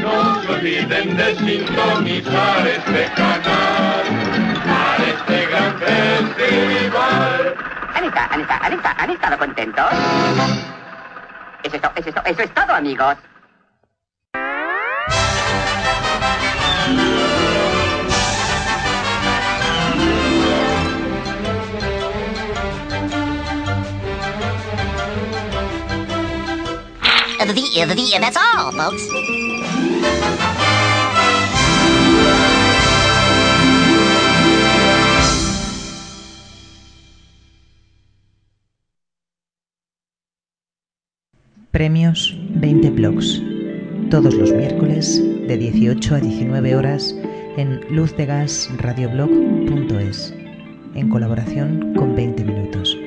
[0.00, 4.04] No se olviden de sintonizar este canal
[4.66, 7.54] para este gran festival.
[8.98, 9.84] ¿han estado contentos?
[11.62, 11.76] Es, eso
[12.08, 13.16] es, to- eso es todo, amigos.
[27.40, 27.52] The, the,
[27.94, 29.08] the, that's all, folks.
[41.70, 43.40] Premios 20 Blogs.
[44.10, 47.16] Todos los miércoles de 18 a 19 horas
[47.56, 50.34] en luzdegasradioblog.es.
[50.94, 52.99] En colaboración con 20 minutos.